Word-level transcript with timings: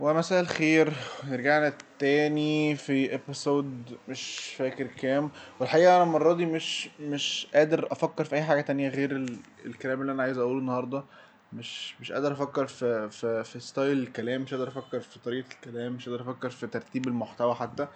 ومساء 0.00 0.40
الخير. 0.40 0.92
رجعنا 1.30 1.72
تاني 1.98 2.76
في 2.76 3.14
episode 3.14 3.98
مش 4.08 4.54
فاكر 4.58 4.86
كام. 4.86 5.30
والحقيقة 5.60 5.96
أنا 5.96 6.02
المرة 6.04 6.32
دي 6.34 6.46
مش 6.46 6.88
مش 7.00 7.46
قادر 7.54 7.88
أفكر 7.92 8.24
في 8.24 8.36
أي 8.36 8.42
حاجة 8.42 8.60
تانية 8.60 8.88
غير 8.88 9.10
ال... 9.16 9.36
الكلام 9.66 10.00
اللي 10.00 10.12
أنا 10.12 10.22
عايز 10.22 10.38
أقوله 10.38 10.58
النهاردة. 10.58 11.04
مش 11.52 11.94
مش 12.00 12.12
قادر 12.12 12.32
أفكر 12.32 12.66
في 12.66 13.10
في 13.10 13.44
في 13.44 13.60
style 13.60 13.98
الكلام 13.98 14.42
مش 14.42 14.54
قادر 14.54 14.68
أفكر 14.68 15.00
في 15.00 15.18
طريقة 15.18 15.48
الكلام 15.52 15.92
مش 15.92 16.08
قادر 16.08 16.22
أفكر 16.22 16.50
في 16.50 16.66
ترتيب 16.66 17.08
المحتوى 17.08 17.54
حتى. 17.54 17.86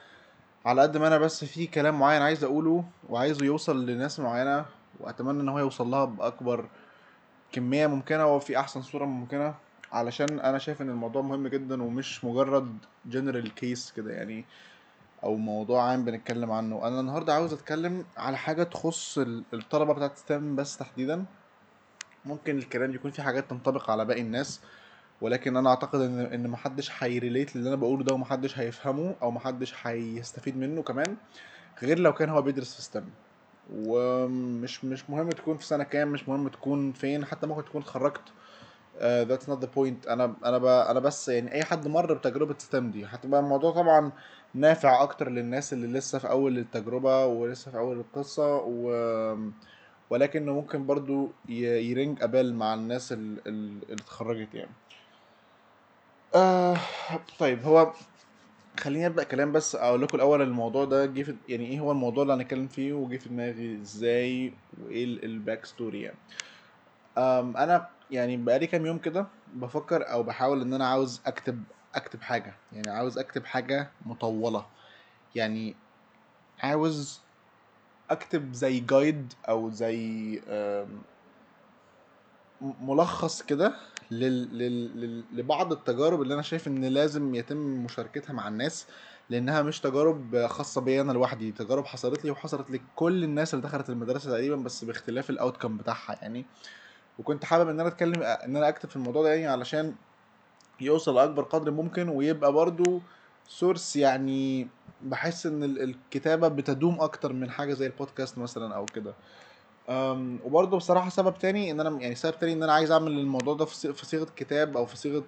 على 0.66 0.82
قد 0.82 0.96
ما 0.96 1.07
أنا 1.07 1.18
بس 1.18 1.45
في 1.45 1.66
كلام 1.66 1.98
معين 1.98 2.23
عايز 2.23 2.45
أقوله 2.45 2.84
وعايزه 3.09 3.45
يوصل 3.46 3.86
لناس 3.86 4.21
معينة 4.21 4.64
وأتمنى 5.00 5.41
إن 5.41 5.48
هو 5.48 5.59
يوصل 5.59 5.86
لها 5.91 6.05
بأكبر 6.05 6.68
كمية 7.52 7.86
ممكنة 7.86 8.27
وفي 8.27 8.59
أحسن 8.59 8.82
صورة 8.82 9.05
ممكنة. 9.05 9.55
علشان 9.95 10.41
أنا 10.41 10.59
شايف 10.59 10.83
إن 10.83 10.91
الموضوع 10.91 11.23
مهم 11.23 11.49
جدا 11.49 11.83
ومش 11.83 12.25
مجرد 12.25 12.79
general 13.06 13.55
case 13.55 13.93
كده 13.93 14.12
يعني 14.12 14.45
أو 15.25 15.37
موضوع 15.37 15.83
عام 15.83 16.05
بنتكلم 16.05 16.51
عنه. 16.52 16.89
أنا 16.89 17.01
النهارده 17.01 17.35
عاوز 17.35 17.52
أتكلم 17.52 18.05
على 18.16 18.37
حاجة 18.37 18.62
تخص 18.62 19.19
ال- 19.19 19.45
الطلبة 19.55 19.95
بتاعت 19.95 20.19
STEM 20.19 20.56
بس 20.57 20.77
تحديدا. 20.77 21.25
ممكن 22.25 22.59
الكلام 22.59 22.95
يكون 22.95 23.11
في 23.11 23.23
حاجات 23.23 23.51
تنطبق 23.51 23.91
على 23.91 24.05
باقي 24.05 24.21
الناس 24.21 24.61
ولكن 25.21 25.57
أنا 25.57 25.71
أعتقد 25.71 26.01
إن 26.01 26.21
إن 26.21 26.49
محدش 26.49 26.91
ه 27.05 27.12
relate 27.12 27.56
للي 27.57 27.69
أنا 27.69 27.77
بقوله 27.77 28.05
ده 28.05 28.13
ومحدش 28.13 28.59
هيفهمه 28.59 29.15
أو 29.23 29.30
محدش 29.30 29.74
هيستفيد 29.87 30.57
منه 30.57 30.83
كمان 30.83 31.16
غير 31.83 31.99
لو 31.99 32.13
كان 32.13 32.29
هو 32.29 32.43
بيدرس 32.43 32.74
في 32.74 32.83
STEM 32.83 33.11
ومش 33.71 34.85
مش 34.85 35.11
مهم 35.11 35.33
تكون 35.33 35.57
في 35.59 35.66
سنة 35.66 35.85
كام 35.85 36.09
مش 36.09 36.29
مهم 36.29 36.49
تكون 36.49 36.93
فين 36.93 37.24
حتى 37.24 37.47
ممكن 37.47 37.65
تكون 37.65 37.83
اتخرجت 37.83 38.23
that's 39.01 39.47
not 39.48 39.61
the 39.61 39.69
point 39.77 40.09
أنا 40.09 40.37
أنا. 40.45 40.91
أنا 40.91 40.98
بس 41.01 41.29
يعني 41.29 41.52
أي 41.52 41.65
حد 41.65 41.89
مر 41.89 42.15
بتجربة 42.15 42.55
ستيم 42.59 42.91
دي 42.91 43.05
هتبقى 43.05 43.41
الموضوع 43.41 43.73
طبعا 43.73 44.12
نافع 44.55 45.02
أكتر 45.02 45.29
للناس 45.29 45.73
اللي 45.73 45.87
لسه 45.99 46.18
في 46.18 46.30
أول 46.30 46.59
التجربة 46.59 47.27
ولسه 47.27 47.71
في 47.71 47.77
أول 47.79 48.01
القصة 48.01 48.57
و... 48.57 48.91
ولكنه 50.10 50.52
ممكن 50.55 50.87
برضو. 50.87 51.33
يرنج 51.49 52.23
أبال 52.23 52.55
مع 52.55 52.74
الناس 52.74 53.13
ال- 53.13 53.18
ال- 53.49 53.83
اللي 53.83 53.95
اتخرجت 53.95 54.55
يعني 54.55 54.71
آه 56.35 56.77
طيب 57.38 57.63
هو 57.63 57.93
خليني 58.80 59.07
أبدأ 59.07 59.23
كلام 59.24 59.52
بس 59.52 59.77
أقول 59.77 60.02
لكم 60.02 60.16
الأول 60.16 60.43
الموضوع 60.43 60.85
ده 60.85 61.07
جه 61.07 61.23
في 61.23 61.37
يعني 61.49 61.66
إيه 61.66 61.80
هو 61.80 61.93
الموضوع 61.93 62.23
اللي 62.23 62.35
هنتكلم 62.35 62.68
فيه 62.68 62.93
وجه 62.93 63.16
في 63.16 63.29
دماغي 63.29 63.80
إزاي 63.83 64.55
وإيه 64.78 65.05
ال 65.04 65.16
back 65.16 65.65
story 65.66 66.03
يعني 66.03 66.19
أنا 67.19 67.94
يعني 68.10 68.37
بقالي 68.37 68.66
كام 68.66 68.87
يوم 68.87 68.99
كده 68.99 69.27
بفكر 69.55 70.12
أو 70.12 70.22
بحاول 70.22 70.62
ان 70.62 70.75
أنا 70.75 70.87
عاوز 70.87 71.21
اكتب 71.27 71.65
اكتب 71.94 72.22
حاجة. 72.22 72.55
يعني 72.72 72.91
عاوز 72.91 73.19
اكتب 73.19 73.44
حاجة 73.44 73.91
مطولة. 74.06 74.66
يعني 75.34 75.77
عاوز 76.59 77.21
اكتب 78.11 78.53
زي 78.55 78.81
guide 78.81 79.32
أو 79.49 79.71
زي 79.71 80.41
ملخص 82.61 83.43
كده. 83.43 83.75
لل... 84.11 84.59
لل... 84.59 85.25
لبعض 85.39 85.72
التجارب 85.72 86.22
اللي 86.22 86.34
أنا 86.34 86.43
شايف 86.43 86.69
ان 86.69 86.84
لازم 86.84 87.34
يتم 87.34 87.84
مشاركتها 87.84 88.33
مع 88.33 88.49
الناس 88.49 88.87
لانها 89.31 89.62
مش 89.62 89.81
تجارب 89.81 90.47
خاصة 90.47 90.81
بيا 90.81 91.00
أنا 91.00 91.12
لوحدي. 91.12 91.53
تجارب 91.53 91.87
حصلت 91.87 92.25
لي 92.25 92.31
وحصلت 92.31 92.71
لكل 92.71 93.25
الناس 93.25 93.55
اللي 93.55 93.65
دخلت 93.65 93.91
المدرسة 93.91 94.31
تقريبا 94.31 94.56
بس 94.56 94.84
باختلاف 94.84 95.31
الاوتكم 95.31 95.77
بتاعها. 95.77 96.19
يعني 96.22 96.47
وكنت 97.19 97.44
حابب 97.44 97.69
إن 97.69 97.81
أنا 97.81 97.88
أتكلم 97.88 98.22
إن 98.22 98.56
أنا 98.56 98.69
أكتب 98.69 98.88
في 98.88 98.97
الموضوع 98.97 99.22
ده 99.22 99.34
يعني 99.34 99.47
علشان 99.47 99.94
يوصل 100.81 101.15
لأكبر 101.15 101.43
قدر 101.43 101.71
ممكن 101.71 102.09
ويبقى 102.09 102.53
برضو 102.53 103.00
سورس 103.48 103.97
يعني 103.97 104.69
بحس 105.03 105.47
إن 105.47 105.62
ال- 105.62 105.82
الكتابة 105.82 106.48
بتدوم 106.48 107.00
أكتر 107.00 107.32
من 107.32 107.50
حاجة 107.50 107.75
زي 107.75 107.87
البودكاست 107.87 108.38
مثلا 108.38 108.75
أو 108.75 108.87
كده. 108.87 109.15
وبرضه 110.44 110.77
بصراحة 110.77 111.09
سبب 111.11 111.39
تاني 111.39 111.71
إن 111.71 111.81
أنا 111.81 112.00
يعني 112.00 112.15
سبب 112.15 112.39
تاني 112.39 112.53
إن 112.53 112.62
أنا 112.62 112.72
عايز 112.72 112.91
أعمل 112.91 113.12
الموضوع 113.12 113.55
ده 113.55 113.65
في 113.65 113.75
صيغ- 113.77 113.93
في 113.93 114.06
صيغة 114.06 114.27
كتاب 114.37 114.77
أو 114.77 114.87
في 114.87 114.97
صيغة 114.97 115.25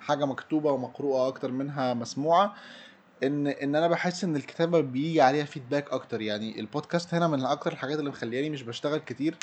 حاجة 0.00 0.24
مكتوبة 0.26 0.72
ومقروءة 0.72 1.28
أكتر 1.28 1.50
منها 1.52 1.94
مسموعة 1.94 2.54
إن 3.22 3.46
إن 3.46 3.74
أنا 3.76 3.88
بحس 3.88 4.24
إن 4.24 4.36
الكتابة 4.36 4.80
بيجي 4.80 5.20
عليها 5.20 5.44
فيدباك 5.44 5.92
أكتر. 5.92 6.20
يعني 6.20 6.60
البودكاست 6.60 7.14
هنا 7.14 7.28
من 7.28 7.44
أكتر 7.44 7.72
الحاجات 7.72 7.98
اللي 7.98 8.10
مخلياني 8.10 8.50
مش 8.50 8.62
بشتغل 8.62 8.98
كتير. 8.98 9.36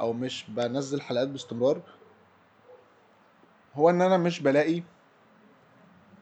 أو 0.00 0.12
مش 0.12 0.44
بنزل 0.48 1.00
حلقات 1.00 1.28
باستمرار 1.28 1.80
هو 3.74 3.90
إن 3.90 4.02
أنا 4.02 4.16
مش 4.16 4.40
بلاقي 4.40 4.82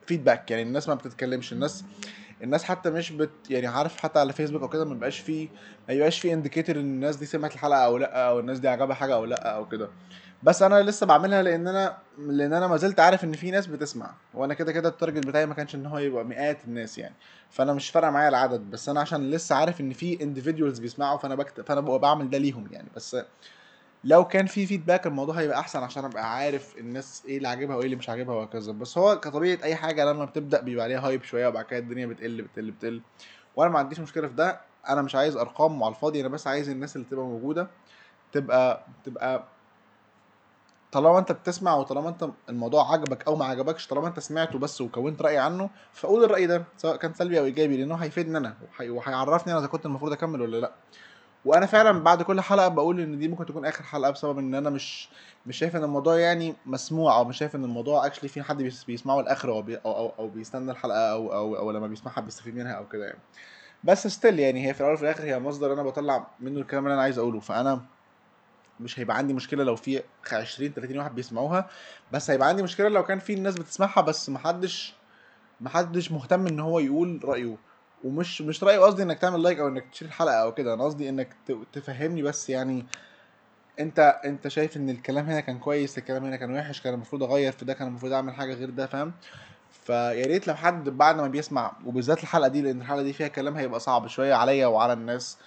فيدباك 0.06 0.50
يعني 0.50 0.62
الناس 0.62 0.88
ما 0.88 0.94
بتتكلمش 0.94 1.52
الناس 1.52 1.84
الناس 2.42 2.64
حتى 2.64 2.90
مش 2.90 3.12
بت 3.12 3.50
يعني 3.50 3.66
عارف 3.66 3.96
حتى 3.96 4.18
على 4.18 4.32
فيسبوك 4.32 4.62
أو 4.62 4.68
كده 4.68 4.84
ما 4.84 4.94
بيبقاش 4.94 5.18
فيه 5.18 5.48
ما 5.88 5.94
بيبقاش 5.94 6.20
فيه 6.20 6.34
indicator 6.34 6.76
إن 6.76 6.80
الناس 6.80 7.16
دي 7.16 7.26
سمعت 7.26 7.54
الحلقة 7.54 7.84
أو 7.84 7.98
لأ 7.98 8.28
أو 8.28 8.40
الناس 8.40 8.58
دي 8.58 8.68
عجبها 8.68 8.94
حاجة 8.94 9.14
أو 9.14 9.24
لأ 9.24 9.56
أو 9.56 9.68
كده. 9.68 9.88
بس 10.42 10.62
أنا 10.62 10.82
لسه 10.82 11.06
بعملها 11.06 11.42
لأن 11.42 11.68
أنا 11.68 11.98
لأن 12.18 12.52
أنا 12.52 12.66
ما 12.66 12.76
زلت 12.76 13.00
عارف 13.00 13.24
إن 13.24 13.32
في 13.32 13.50
ناس 13.50 13.66
بتسمع. 13.66 14.14
وأنا 14.34 14.54
كده 14.54 14.72
كده 14.72 14.88
ال 14.88 14.94
target 14.94 15.26
بتاعي 15.26 15.46
ما 15.46 15.54
كانش 15.54 15.74
إن 15.74 15.86
هو 15.86 15.98
يبقى 15.98 16.24
مئات 16.24 16.64
الناس 16.64 16.98
يعني. 16.98 17.14
فأنا 17.50 17.72
مش 17.72 17.90
فارقة 17.90 18.10
معايا 18.10 18.28
العدد. 18.28 18.60
بس 18.60 18.88
أنا 18.88 19.00
عشان 19.00 19.30
لسه 19.30 19.54
عارف 19.54 19.80
إن 19.80 19.92
في 19.92 20.18
individuals 20.18 20.80
بيسمعوا 20.80 21.18
فأنا 21.18 21.34
بكتب 21.34 21.64
فأنا 21.64 21.80
ببقى 21.80 21.98
بعمل 21.98 22.30
ده 22.30 22.38
ليهم 22.38 22.68
يعني. 22.72 22.88
بس 22.96 23.16
لو 24.04 24.24
كان 24.24 24.46
في 24.46 24.66
feedback 24.66 25.06
الموضوع 25.06 25.34
هيبقى 25.34 25.60
أحسن 25.60 25.82
عشان 25.82 26.04
أبقى 26.04 26.36
عارف 26.36 26.78
الناس 26.78 27.22
إيه 27.28 27.36
اللي 27.36 27.48
عاجبها 27.48 27.76
وإيه 27.76 27.84
اللي 27.84 27.96
مش 27.96 28.08
عاجبها 28.08 28.34
وهكذا. 28.34 28.72
بس 28.72 28.98
هو 28.98 29.20
كطبيعة 29.20 29.58
أي 29.62 29.74
حاجة 29.74 30.04
لما 30.04 30.24
بتبدأ 30.24 30.60
بيبقى 30.60 30.84
عليها 30.84 31.00
hype 31.08 31.22
شوية 31.22 31.48
وبعد 31.48 31.64
كده 31.64 31.78
الدنيا 31.78 32.06
بتقل 32.06 32.42
بتقل 32.42 32.70
بتقل. 32.70 33.02
وأنا 33.56 33.70
ما 33.70 33.78
عنديش 33.78 34.00
مشكلة 34.00 34.28
في 34.28 34.34
ده. 34.34 34.60
أنا 34.88 35.02
مش 35.02 35.14
عايز 35.14 35.36
أرقام 35.36 35.82
على 35.82 35.94
الفاضي 35.94 36.20
أنا 36.20 36.28
بس 36.28 36.46
عايز 36.46 36.68
الناس 36.68 36.96
اللي 36.96 37.06
تبقى 37.10 37.24
موجودة 37.24 37.68
تبقى 38.32 38.84
تبقى 39.04 39.44
طالما 40.92 41.18
أنت 41.18 41.32
بتسمع 41.32 41.74
وطالما 41.74 42.08
أنت 42.08 42.28
الموضوع 42.48 42.92
عجبك 42.92 43.26
أو 43.26 43.36
ما 43.36 43.44
عجبكش 43.44 43.86
طالما 43.86 44.08
أنت 44.08 44.20
سمعته 44.20 44.58
بس 44.58 44.80
وكونت 44.80 45.22
رأي 45.22 45.38
عنه 45.38 45.70
فقول 45.92 46.24
الرأي 46.24 46.46
ده 46.46 46.64
سواء 46.76 46.96
كان 46.96 47.14
سلبي 47.14 47.38
أو 47.40 47.44
إيجابي 47.44 47.76
لأنه 47.76 47.94
هيفيدني 47.94 48.38
أنا 48.38 48.54
وهي- 48.78 48.90
وهيعرفني 48.90 49.52
أنا 49.52 49.60
إذا 49.60 49.68
كنت 49.68 49.86
المفروض 49.86 50.12
أكمل 50.12 50.40
ولا 50.40 50.56
لأ. 50.56 50.72
وأنا 51.44 51.66
فعلا 51.66 51.98
بعد 52.04 52.22
كل 52.22 52.40
حلقة 52.40 52.68
بقول 52.68 53.00
إن 53.00 53.18
دي 53.18 53.28
ممكن 53.28 53.46
تكون 53.46 53.66
آخر 53.66 53.84
حلقة 53.84 54.10
بسبب 54.10 54.38
إن 54.38 54.54
أنا 54.54 54.70
مش 54.70 55.08
مش 55.46 55.56
شايف 55.58 55.76
إن 55.76 55.84
الموضوع 55.84 56.18
يعني 56.18 56.54
مسموع 56.66 57.16
أو 57.16 57.24
مش 57.24 57.38
شايف 57.38 57.56
إن 57.56 57.64
الموضوع 57.64 58.06
actually 58.06 58.28
في 58.28 58.42
حد 58.42 58.62
بيس- 58.62 58.84
بيسمعه 58.84 59.20
الآخر 59.20 59.48
أو 59.52 59.62
بي 59.62 59.76
أو 59.76 59.96
أو, 59.96 60.12
أو 60.18 60.28
بيستنى 60.28 60.70
الحلقة 60.70 61.12
أو 61.12 61.32
أو 61.34 61.56
أو 61.56 61.70
لما 61.70 61.86
بيسمعها 61.86 62.20
بيستفيد 62.20 62.54
منها 62.56 62.72
أو 62.72 62.88
كده 62.88 63.04
يعني. 63.06 63.18
بس 63.84 64.06
still 64.06 64.38
يعني 64.38 64.68
هي 64.68 64.74
في 64.74 64.80
الأول 64.80 64.94
وفي 64.94 65.02
الآخر 65.02 65.24
هي 65.24 65.38
مصدر 65.38 65.72
أنا 65.72 65.82
بطلع 65.82 66.26
منه 66.40 66.60
الكلام 66.60 66.84
اللي 66.84 66.94
أنا 66.94 67.02
عايز 67.02 67.18
أقوله. 67.18 67.40
فأنا 67.40 67.80
مش 68.80 69.00
هيبقى 69.00 69.16
عندي 69.16 69.34
مشكلة 69.34 69.64
لو 69.64 69.76
في 69.76 70.02
20 70.32 70.72
30 70.74 70.98
واحد 70.98 71.14
بيسمعوها. 71.14 71.68
بس 72.12 72.30
هيبقى 72.30 72.48
عندي 72.48 72.62
مشكلة 72.62 72.88
لو 72.88 73.04
كان 73.04 73.18
في 73.18 73.32
الناس 73.34 73.54
بتسمعها 73.54 74.00
بس 74.00 74.30
محدش 74.30 74.94
محدش 75.60 76.12
مهتم 76.12 76.46
إن 76.46 76.60
هو 76.60 76.78
يقول 76.78 77.20
رأيه. 77.24 77.56
ومش 78.04 78.42
مش 78.42 78.64
رايه 78.64 78.78
قصدي 78.78 79.02
إنك 79.02 79.18
تعمل 79.18 79.42
like 79.42 79.58
أو 79.58 79.68
إنك 79.68 79.84
ت 79.92 79.95
share 79.95 80.08
الحلقة 80.08 80.34
أو 80.34 80.54
كده. 80.54 80.74
أنا 80.74 80.84
قصدي 80.84 81.08
إنك 81.08 81.36
تفهمني 81.72 82.22
بس 82.22 82.50
يعني 82.50 82.86
انت 83.80 84.20
أنت 84.24 84.48
شايف 84.48 84.76
إن 84.76 84.90
الكلام 84.90 85.26
هنا 85.26 85.40
كان 85.40 85.58
كويس 85.58 85.98
الكلام 85.98 86.24
هنا 86.24 86.36
كان 86.36 86.54
وحش 86.54 86.80
كان 86.80 86.94
المفروض 86.94 87.22
أغير 87.22 87.52
في 87.52 87.64
ده 87.64 87.74
كان 87.74 87.88
المفروض 87.88 88.12
أعمل 88.12 88.34
حاجة 88.34 88.54
غير 88.54 88.70
ده 88.70 88.86
فاهم؟ 88.86 89.12
فيا 89.70 90.26
ريت 90.26 90.48
لو 90.48 90.54
حد 90.54 90.88
بعد 90.88 91.16
ما 91.16 91.28
بيسمع 91.28 91.72
وبالذات 91.86 92.22
الحلقة 92.22 92.48
دي 92.48 92.62
لأن 92.62 92.80
الحلقة 92.80 93.02
دي 93.02 93.12
فيها 93.12 93.28
كلام 93.28 93.56
هيبقى 93.56 93.80
صعب 93.80 94.06
شوية 94.06 94.34
عليا 94.34 94.66
وعلى 94.66 94.92
الناس. 94.92 95.38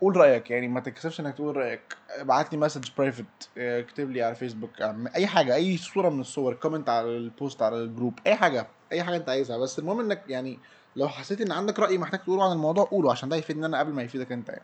قول 0.00 0.16
رأيك 0.16 0.50
يعني 0.50 0.68
ما 0.68 0.80
تكسفش 0.80 1.20
إنك 1.20 1.34
تقول 1.34 1.56
رأيك. 1.56 1.80
ابعت 2.10 2.52
لي 2.52 2.58
message 2.58 2.90
private 2.98 3.24
اكتب 3.58 4.10
لي 4.10 4.22
على 4.22 4.34
فيسبوك 4.34 4.82
اعم- 4.82 5.06
أي 5.14 5.26
حاجة 5.26 5.54
أي 5.54 5.76
صورة 5.76 6.08
من 6.08 6.20
الصور 6.20 6.54
comment 6.54 6.88
على 6.88 7.08
ال 7.16 7.25
post 7.25 7.62
على 7.62 7.76
الجروب 7.76 8.18
أي 8.26 8.34
حاجة 8.34 8.66
أي 8.92 9.02
حاجة 9.02 9.16
أنت 9.16 9.28
عايزها. 9.28 9.58
بس 9.58 9.78
المهم 9.78 10.00
إنك 10.00 10.22
يعني 10.28 10.58
لو 10.96 11.08
حسيت 11.08 11.40
إن 11.40 11.52
عندك 11.52 11.78
رأي 11.78 11.98
محتاج 11.98 12.20
تقوله 12.24 12.44
عن 12.44 12.52
الموضوع 12.52 12.84
قوله 12.84 13.12
عشان 13.12 13.28
ده 13.28 13.36
يفيدني 13.36 13.66
أنا 13.66 13.78
قبل 13.78 13.92
ما 13.92 14.02
يفيدك 14.02 14.32
أنت 14.32 14.48
يعني. 14.48 14.62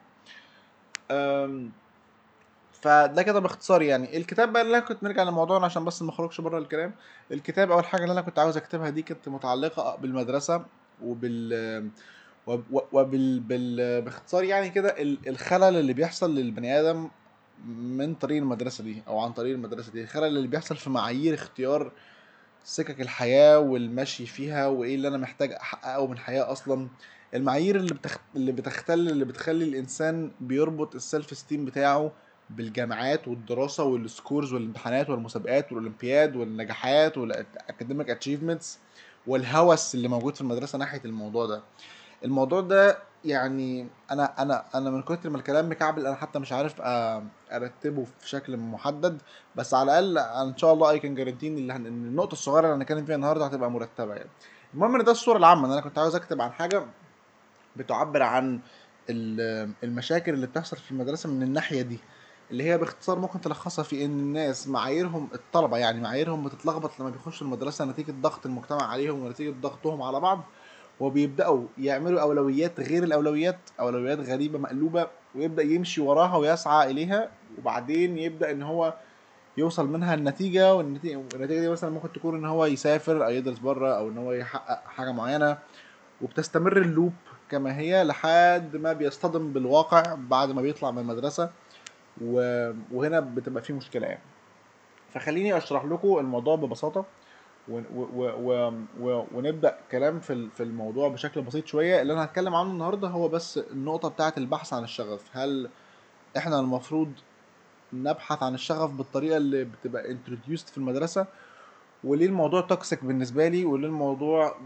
فده 2.72 3.22
كده 3.22 3.40
باختصار 3.40 3.82
يعني. 3.82 4.16
الكتاب 4.16 4.52
بقى 4.52 4.62
اللي 4.62 4.78
أنا 4.78 4.86
كنت 4.86 5.02
نرجع 5.02 5.22
لموضوعنا 5.22 5.64
عشان 5.66 5.84
بس 5.84 6.02
ما 6.02 6.10
أخرجش 6.10 6.40
بره 6.40 6.58
الكلام. 6.58 6.94
الكتاب 7.32 7.70
أول 7.70 7.84
حاجة 7.84 8.02
اللي 8.02 8.12
أنا 8.12 8.20
كنت 8.22 8.38
عاوز 8.38 8.56
أكتبها 8.56 8.90
دي 8.90 9.02
كانت 9.02 9.28
متعلقة 9.28 9.96
بالمدرسة 9.96 10.64
وبال 11.02 11.92
وب- 12.46 12.88
وبال 12.92 13.40
بال... 13.40 14.02
باختصار 14.02 14.44
يعني 14.44 14.70
كده 14.70 14.88
ال- 15.02 15.28
الخلل 15.28 15.76
اللي 15.76 15.92
بيحصل 15.92 16.34
للبني 16.34 16.80
آدم 16.80 17.10
من 17.64 18.14
طريق 18.14 18.36
المدرسة 18.38 18.84
دي 18.84 19.02
أو 19.08 19.18
عن 19.20 19.32
طريق 19.32 19.52
المدرسة 19.54 19.92
دي. 19.92 20.02
الخلل 20.02 20.24
اللي 20.36 20.48
بيحصل 20.48 20.76
في 20.76 20.90
معايير 20.90 21.34
اختيار 21.34 21.92
سكك 22.64 23.00
الحياة 23.00 23.58
والمشي 23.58 24.26
فيها 24.26 24.66
وإيه 24.66 24.94
اللي 24.94 25.08
أنا 25.08 25.18
محتاج 25.18 25.52
أحققه 25.52 26.06
من 26.06 26.12
الحياة 26.12 26.52
أصلا. 26.52 26.88
المعايير 27.34 27.76
اللي 27.76 27.94
بتخ... 27.94 28.16
اللي 28.36 28.52
بتختل 28.52 28.94
اللي 29.08 29.24
بتخلي 29.24 29.64
الإنسان 29.64 30.30
بيربط 30.40 30.94
السيلف 30.94 31.32
استيم 31.32 31.64
بتاعه 31.64 32.12
بالجامعات 32.50 33.28
والدراسة 33.28 33.84
وال 33.84 34.01
scores 34.01 34.52
والامتحانات 34.52 35.10
والمسابقات 35.10 35.72
والأولمبياد 35.72 36.36
والنجاحات 36.36 37.18
وال 37.18 37.37
academic 37.37 38.10
achievements 38.10 38.78
والهوس 39.26 39.94
اللي 39.94 40.08
موجود 40.08 40.34
في 40.34 40.40
المدرسة 40.40 40.78
ناحية 40.78 41.00
الموضوع 41.04 41.46
ده. 41.46 41.62
الموضوع 42.24 42.60
ده 42.60 42.98
يعني 43.24 43.88
أنا 44.10 44.42
أنا 44.42 44.64
أنا 44.74 44.90
من 44.90 45.02
كتر 45.02 45.30
ما 45.30 45.36
الكلام 45.36 45.70
مكعبل 45.70 46.06
أنا 46.06 46.16
حتى 46.16 46.38
مش 46.38 46.52
عارف 46.52 46.74
أرتبه 47.52 48.04
في 48.20 48.28
شكل 48.28 48.56
محدد 48.56 49.22
بس 49.56 49.74
على 49.74 49.98
الأقل 49.98 50.18
إن 50.48 50.56
شاء 50.56 50.72
الله 50.72 50.90
I 50.90 50.98
can 50.98 51.14
guarantee 51.14 51.58
اللي 51.58 51.76
إن 51.76 51.86
النقطة 51.86 52.32
الصغيرة 52.32 52.66
اللي 52.66 52.76
هنتكلم 52.76 53.04
فيها 53.04 53.14
النهارده 53.16 53.44
هتبقى 53.46 53.70
مرتبة 53.70 54.14
يعني. 54.14 54.30
المهم 54.74 54.94
إن 54.96 55.04
ده 55.04 55.12
الصورة 55.12 55.38
العامة 55.38 55.66
إن 55.66 55.72
أنا 55.72 55.80
كنت 55.80 55.98
عاوز 55.98 56.14
أكتب 56.14 56.40
عن 56.40 56.52
حاجة 56.52 56.86
بتعبر 57.76 58.22
عن 58.22 58.60
المشاكل 59.10 60.34
اللي 60.34 60.46
بتحصل 60.46 60.76
في 60.76 60.90
المدرسة 60.90 61.28
من 61.28 61.42
الناحية 61.42 61.82
دي 61.82 61.98
اللي 62.50 62.64
هي 62.64 62.78
باختصار 62.78 63.18
ممكن 63.18 63.40
تلخصها 63.40 63.82
في 63.82 64.04
إن 64.04 64.10
الناس 64.10 64.68
معاييرهم 64.68 65.28
الطلبة 65.34 65.76
يعني 65.76 66.00
معاييرهم 66.00 66.44
بتتلخبط 66.44 67.00
لما 67.00 67.10
بيخشوا 67.10 67.46
المدرسة 67.46 67.84
نتيجة 67.84 68.12
ضغط 68.12 68.46
المجتمع 68.46 68.82
عليهم 68.82 69.22
ونتيجة 69.22 69.54
ضغطهم 69.60 70.02
على 70.02 70.20
بعض. 70.20 70.40
وبيبدأوا 71.00 71.66
يعملوا 71.78 72.20
أولويات 72.20 72.80
غير 72.80 73.04
الأولويات 73.04 73.58
أولويات 73.80 74.18
غريبة 74.18 74.58
مقلوبة 74.58 75.06
ويبدأ 75.34 75.62
يمشي 75.62 76.00
وراها 76.00 76.36
ويسعى 76.36 76.90
إليها 76.90 77.28
وبعدين 77.58 78.18
يبدأ 78.18 78.50
إن 78.50 78.62
هو 78.62 78.94
يوصل 79.56 79.88
منها 79.88 80.14
النتيجة 80.14 80.74
والنتيجة 80.74 81.60
دي 81.60 81.68
مثلا 81.68 81.90
ممكن 81.90 82.12
تكون 82.12 82.34
إن 82.34 82.44
هو 82.44 82.66
يسافر 82.66 83.24
أو 83.26 83.30
يدرس 83.30 83.58
بره 83.58 83.88
أو 83.98 84.08
إن 84.08 84.18
هو 84.18 84.32
يحقق 84.32 84.82
حاجة 84.86 85.12
معينة 85.12 85.58
وبتستمر 86.22 86.76
ال 86.76 86.83
loop 86.83 87.12
كما 87.50 87.78
هي 87.78 88.04
لحد 88.04 88.76
ما 88.76 88.92
بيصطدم 88.92 89.52
بالواقع 89.52 90.14
بعد 90.14 90.50
ما 90.50 90.62
بيطلع 90.62 90.90
من 90.90 90.98
المدرسة 90.98 91.50
وهنا 92.92 93.20
بتبقى 93.20 93.62
في 93.62 93.72
مشكلة 93.72 94.06
يعني. 94.06 94.22
فخليني 95.14 95.56
أشرح 95.56 95.84
لكم 95.84 96.18
الموضوع 96.18 96.56
ببساطة. 96.56 97.04
ونبدأ 99.34 99.78
كلام 99.90 100.20
في 100.20 100.48
في 100.56 100.62
الموضوع 100.62 101.08
بشكل 101.08 101.42
بسيط 101.42 101.66
شوية. 101.66 102.02
اللي 102.02 102.12
أنا 102.12 102.24
هتكلم 102.24 102.54
عنه 102.54 102.70
النهارده 102.70 103.08
هو 103.08 103.28
بس 103.28 103.58
النقطة 103.58 104.08
بتاعة 104.08 104.34
البحث 104.38 104.72
عن 104.72 104.84
الشغف. 104.84 105.20
هل 105.32 105.68
إحنا 106.36 106.60
المفروض 106.60 107.12
نبحث 107.92 108.42
عن 108.42 108.54
الشغف 108.54 108.90
بالطريقة 108.90 109.36
اللي 109.36 109.64
بتبقى 109.64 110.10
introduced 110.10 110.68
في 110.68 110.78
المدرسة؟ 110.78 111.26
وليه 112.04 112.26
الموضوع 112.26 112.60
توكسيك 112.60 113.04
بالنسبة 113.04 113.48
لي؟ 113.48 113.64
وليه 113.64 113.88
الموضوع 113.88 114.56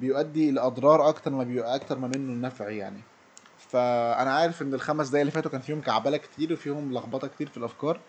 بيؤدي 0.00 0.50
لأضرار 0.50 1.08
أكتر 1.08 1.30
ما 1.30 1.44
بيبقى 1.44 1.74
أكتر 1.74 1.98
ما 1.98 2.06
منه 2.08 2.32
النفع 2.32 2.68
يعني. 2.68 3.00
فأنا 3.58 4.32
عارف 4.32 4.62
إن 4.62 4.74
الخمس 4.74 5.08
دقايق 5.08 5.20
اللي 5.20 5.32
فاتوا 5.32 5.50
كان 5.50 5.60
فيهم 5.60 5.80
كعبلة 5.80 6.16
كتير 6.16 6.52
وفيهم 6.52 6.92
لخبطة 6.94 7.28
كتير 7.28 7.46
في 7.48 7.56
الأفكار. 7.56 8.00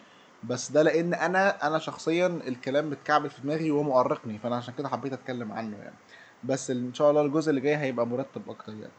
بس 0.43 0.71
ده 0.71 0.81
لأن 0.83 1.13
أنا 1.13 1.67
أنا 1.67 1.79
شخصيا 1.79 2.27
الكلام 2.27 2.89
متكعبل 2.89 3.29
في 3.29 3.41
دماغي 3.41 3.71
ومؤرقني 3.71 4.37
فأنا 4.39 4.55
عشان 4.55 4.73
كده 4.73 4.89
حبيت 4.89 5.13
أتكلم 5.13 5.51
عنه 5.51 5.77
يعني. 5.77 5.95
بس 6.43 6.71
إن 6.71 6.93
شاء 6.93 7.09
الله 7.09 7.21
الجزء 7.21 7.49
اللي 7.49 7.61
جاي 7.61 7.77
هيبقى 7.77 8.07
مرتب 8.07 8.49
أكتر 8.49 8.71
يعني. 8.73 8.91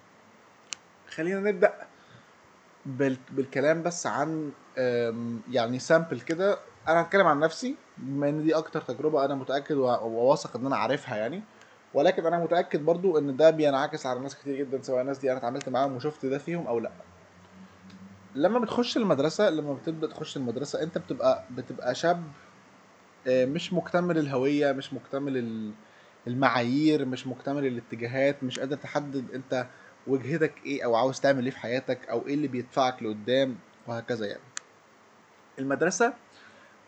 خلينا 1.14 1.40
نبدأ 1.40 1.72
بالكلام 3.30 3.82
بس 3.82 4.06
عن 4.06 4.50
يعني 5.50 5.78
سامبل 5.78 6.20
كده. 6.20 6.58
أنا 6.88 7.00
هتكلم 7.02 7.26
عن 7.26 7.40
نفسي 7.40 7.74
بما 7.98 8.28
إن 8.28 8.42
دي 8.44 8.54
أكتر 8.54 8.80
تجربة 8.80 9.24
أنا 9.24 9.34
متأكد 9.34 9.76
وواثق 9.76 10.56
إن 10.56 10.66
أنا 10.66 10.76
عارفها 10.76 11.16
يعني. 11.16 11.42
ولكن 11.94 12.26
أنا 12.26 12.38
متأكد 12.38 12.84
برضو 12.84 13.18
إن 13.18 13.36
ده 13.36 13.50
بينعكس 13.50 14.06
على 14.06 14.20
ناس 14.20 14.36
كتير 14.36 14.56
جدا 14.56 14.82
سواء 14.82 15.00
الناس 15.00 15.18
دي 15.18 15.30
أنا 15.30 15.38
اتعاملت 15.38 15.68
معاهم 15.68 15.96
وشفت 15.96 16.26
ده 16.26 16.38
فيهم 16.38 16.66
أو 16.66 16.78
لأ. 16.78 16.90
لما 18.34 18.58
بتخش 18.58 18.96
المدرسة 18.96 19.50
لما 19.50 19.74
بتبدا 19.74 20.06
تخش 20.06 20.36
المدرسة 20.36 20.82
أنت 20.82 20.98
بتبقى 20.98 21.44
بتبقى 21.50 21.94
شاب 21.94 22.22
آه، 23.26 23.44
مش 23.44 23.72
مكتمل 23.72 24.18
الهوية 24.18 24.72
مش 24.72 24.92
مكتمل 24.92 25.72
المعايير 26.26 27.04
مش 27.04 27.26
مكتمل 27.26 27.66
الاتجاهات 27.66 28.44
مش 28.44 28.58
قادر 28.58 28.76
تحدد 28.76 29.34
أنت 29.34 29.66
وجهتك 30.06 30.52
إيه 30.66 30.84
أو 30.84 30.94
عاوز 30.94 31.20
تعمل 31.20 31.44
إيه 31.44 31.50
في 31.50 31.58
حياتك 31.58 32.08
أو 32.08 32.26
إيه 32.26 32.34
اللي 32.34 32.48
بيدفعك 32.48 33.02
لقدام 33.02 33.56
وهكذا 33.86 34.26
يعني. 34.26 34.42
المدرسة 35.58 36.14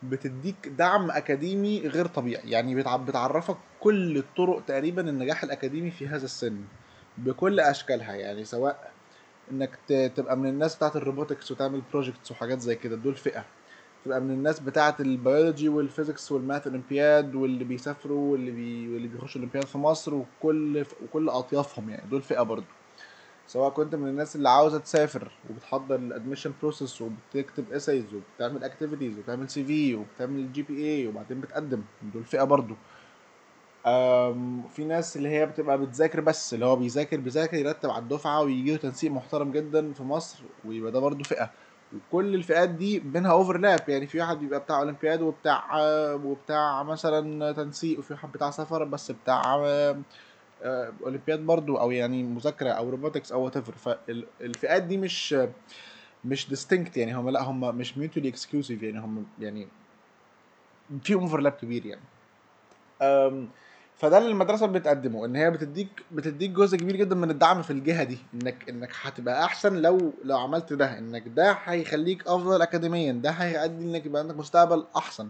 بتديك 0.03 0.67
دعم 0.67 1.11
أكاديمي 1.11 1.87
غير 1.87 2.07
طبيعي 2.07 2.49
يعني 2.51 2.75
بتعرفك 2.75 3.57
كل 3.79 4.17
الطرق 4.17 4.65
تقريبا 4.65 5.09
النجاح 5.09 5.43
الأكاديمي 5.43 5.91
في 5.91 6.07
هذا 6.07 6.25
السن 6.25 6.61
بكل 7.17 7.59
أشكالها 7.59 8.15
يعني 8.15 8.45
سواء 8.45 8.92
إنك 9.51 9.75
تبقى 10.15 10.37
من 10.37 10.49
الناس 10.49 10.75
بتاعت 10.75 10.95
ال 10.95 11.01
robotics 11.01 11.51
وتعمل 11.51 11.81
projects 11.81 12.31
وحاجات 12.31 12.59
زي 12.59 12.75
كده. 12.75 12.95
دول 12.95 13.15
فئة. 13.15 13.45
تبقى 14.03 14.21
من 14.21 14.31
الناس 14.31 14.59
بتاعت 14.59 15.01
ال 15.01 15.09
biology 15.09 15.69
وال 15.69 15.83
physics 15.83 16.31
وال 16.31 16.43
math 16.43 16.67
أولمبياد 16.67 17.35
واللي 17.35 17.63
بيسافروا 17.63 18.31
واللي 18.31 18.51
بي 18.51 18.89
واللي 18.89 19.07
بيخشوا 19.07 19.41
اولمبياد 19.41 19.65
في 19.67 19.77
مصر 19.77 20.15
وكل 20.15 20.85
وكل 21.01 21.29
أطيافهم 21.29 21.89
يعني. 21.89 22.09
دول 22.09 22.21
فئة 22.21 22.41
برضو. 22.41 22.73
سواء 23.47 23.69
كنت 23.73 23.95
من 23.95 24.07
الناس 24.09 24.35
اللي 24.35 24.49
عاوزة 24.49 24.77
تسافر 24.79 25.31
وبتحضر 25.49 25.95
ال 25.95 26.01
admission 26.01 26.53
process 26.61 27.01
وبتكتب 27.01 27.71
essays 27.71 28.13
وبتعمل 28.13 28.63
activities 28.63 29.17
وبتعمل 29.19 29.49
CV 29.49 29.95
وبتعمل 29.95 30.51
GPA 30.51 31.07
وبعدين 31.07 31.41
بتقدم. 31.41 31.83
دول 32.01 32.25
فئة 32.25 32.43
برضو. 32.43 32.75
في 34.69 34.85
ناس 34.87 35.17
اللي 35.17 35.29
هي 35.29 35.45
بتبقى 35.45 35.77
بتذاكر 35.77 36.21
بس 36.21 36.53
اللي 36.53 36.65
هو 36.65 36.75
بيذاكر 36.75 37.19
بيذاكر 37.19 37.57
يرتب 37.57 37.89
على 37.89 38.03
الدفعة 38.03 38.41
ويجي 38.41 38.71
له 38.71 38.77
تنسيق 38.77 39.11
محترم 39.11 39.51
جدا 39.51 39.93
في 39.93 40.03
مصر 40.03 40.43
ويبقى 40.65 40.91
ده 40.91 40.99
برضه 40.99 41.23
فئة. 41.23 41.51
وكل 41.95 42.35
الفئات 42.35 42.69
دي 42.69 42.99
بينها 42.99 43.31
overlap 43.31 43.89
يعني 43.89 44.07
في 44.07 44.19
واحد 44.19 44.39
بيبقى 44.39 44.59
بتاع 44.59 44.79
أولمبياد 44.79 45.21
وبتاع 45.21 45.63
وبتاع 46.13 46.83
مثلا 46.83 47.51
تنسيق 47.51 47.99
وفي 47.99 48.13
واحد 48.13 48.31
بتاع 48.31 48.51
سفر 48.51 48.83
بس 48.83 49.11
بتاع 49.11 49.41
آه، 50.63 50.93
أولمبياد 51.03 51.39
برضو 51.39 51.77
أو 51.77 51.91
يعني 51.91 52.23
مذاكرة 52.23 52.69
أو 52.69 52.89
robotics 52.89 53.31
أو 53.31 53.43
what 53.43 53.57
فالفئات 53.57 54.83
دي 54.83 54.97
مش 54.97 55.35
مش 56.25 56.49
distinct 56.49 56.97
يعني 56.97 57.15
هم 57.15 57.29
لا 57.29 57.43
هم 57.43 57.75
مش 57.77 57.97
mutually 57.97 58.29
exclusive 58.29 58.83
يعني 58.83 58.99
هم 58.99 59.25
يعني 59.39 59.67
في 61.03 61.13
overlap 61.13 61.51
كبير 61.51 61.85
يعني. 61.85 62.01
فده 63.97 64.17
اللي 64.17 64.29
المدرسة 64.29 64.65
بتقدمه 64.67 65.25
إن 65.25 65.35
هي 65.35 65.51
بتديك 65.51 65.87
بتديك 66.11 66.51
جزء 66.51 66.77
كبير 66.77 66.95
جدا 66.95 67.15
من 67.15 67.29
الدعم 67.29 67.61
في 67.61 67.71
الجهة 67.71 68.03
دي 68.03 68.17
إنك 68.33 68.69
إنك 68.69 68.89
هتبقى 69.01 69.45
أحسن 69.45 69.75
لو 69.81 70.13
لو 70.23 70.37
عملت 70.37 70.73
ده 70.73 70.97
إنك 70.97 71.23
ده 71.27 71.51
هيخليك 71.65 72.27
أفضل 72.27 72.61
اكاديميا 72.61 73.11
ده 73.11 73.29
هيؤدي 73.29 73.83
إنك 73.83 74.05
يبقى 74.05 74.21
عندك 74.21 74.37
مستقبل 74.37 74.85
أحسن. 74.97 75.29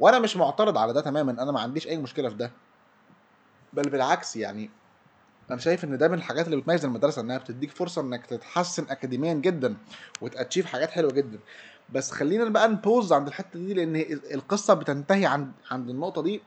وأنا 0.00 0.18
مش 0.18 0.36
معترض 0.36 0.78
على 0.78 0.92
ده 0.92 1.00
تماما 1.00 1.32
أنا 1.42 1.52
ما 1.52 1.60
عنديش 1.60 1.86
أي 1.88 1.96
مشكلة 1.96 2.28
في 2.28 2.34
ده. 2.34 2.50
بل 3.72 3.82
بالعكس 3.90 4.36
يعني 4.36 4.70
أنا 5.50 5.58
شايف 5.58 5.84
إن 5.84 5.98
ده 5.98 6.08
من 6.08 6.14
الحاجات 6.14 6.46
اللي 6.46 6.56
بتميز 6.56 6.84
المدرسة 6.84 7.22
إنها 7.22 7.38
بتديك 7.38 7.70
فرصة 7.70 8.02
إنك 8.02 8.26
تتحسن 8.26 8.86
اكاديميا 8.90 9.34
جدا 9.34 9.76
وتأتشيف 10.22 10.66
حاجات 10.66 10.90
حلوة 10.90 11.12
جدا. 11.12 11.38
بس 11.92 12.10
خلينا 12.10 12.44
بقى 12.48 12.68
نبوز 12.68 13.12
عند 13.12 13.26
الحتة 13.26 13.58
دي 13.58 13.74
لأن 13.74 13.96
القصة 14.34 14.74
بتنتهي 14.74 15.26
عند 15.26 15.52
عند 15.70 15.90
النقطة 15.90 16.22
دي. 16.22 16.40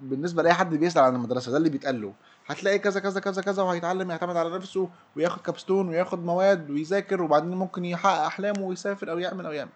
بالنسبة 0.00 0.42
لأي 0.42 0.52
حد 0.52 0.74
بيسأل 0.74 1.02
عن 1.02 1.14
المدرسة 1.14 1.52
ده 1.52 1.56
اللي 1.58 1.70
بيتقال 1.70 2.00
له. 2.02 2.12
هتلاقي 2.46 2.78
كذا 2.78 3.00
كذا 3.00 3.20
كذا 3.20 3.42
كذا 3.42 3.62
وهيتعلم 3.62 4.10
يعتمد 4.10 4.36
على 4.36 4.50
نفسه 4.50 4.88
وياخد 5.16 5.42
كابستون 5.42 5.88
وياخد 5.88 6.24
مواد 6.24 6.70
ويذاكر 6.70 7.22
وبعدين 7.22 7.50
ممكن 7.50 7.84
يحقق 7.84 8.20
أحلامه 8.20 8.60
ويسافر 8.62 9.10
أو 9.10 9.18
يعمل 9.18 9.46
أو 9.46 9.52
يعمل. 9.52 9.70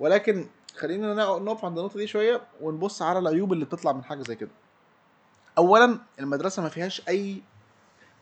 ولكن 0.00 0.46
خلينا 0.76 1.14
نقف 1.14 1.64
عند 1.64 1.78
النقطة 1.78 1.98
دي 1.98 2.06
شوية 2.06 2.40
ونبص 2.60 3.02
على 3.02 3.18
العيوب 3.18 3.52
اللي 3.52 3.64
بتطلع 3.64 3.92
من 3.92 4.04
حاجة 4.04 4.22
زي 4.22 4.34
كده. 4.34 4.50
اولا 5.58 5.98
المدرسة 6.20 6.62
ما 6.62 6.68
فيهاش 6.68 7.02
أي 7.08 7.42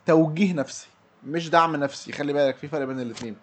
توجيه 0.05 0.53
نفسي 0.53 0.87
مش 1.23 1.49
دعم 1.49 1.75
نفسي. 1.75 2.11
خلي 2.11 2.33
بالك 2.33 2.57
في 2.57 2.67
فرق 2.67 2.85
بين 2.85 2.99
الاثنين 2.99 3.35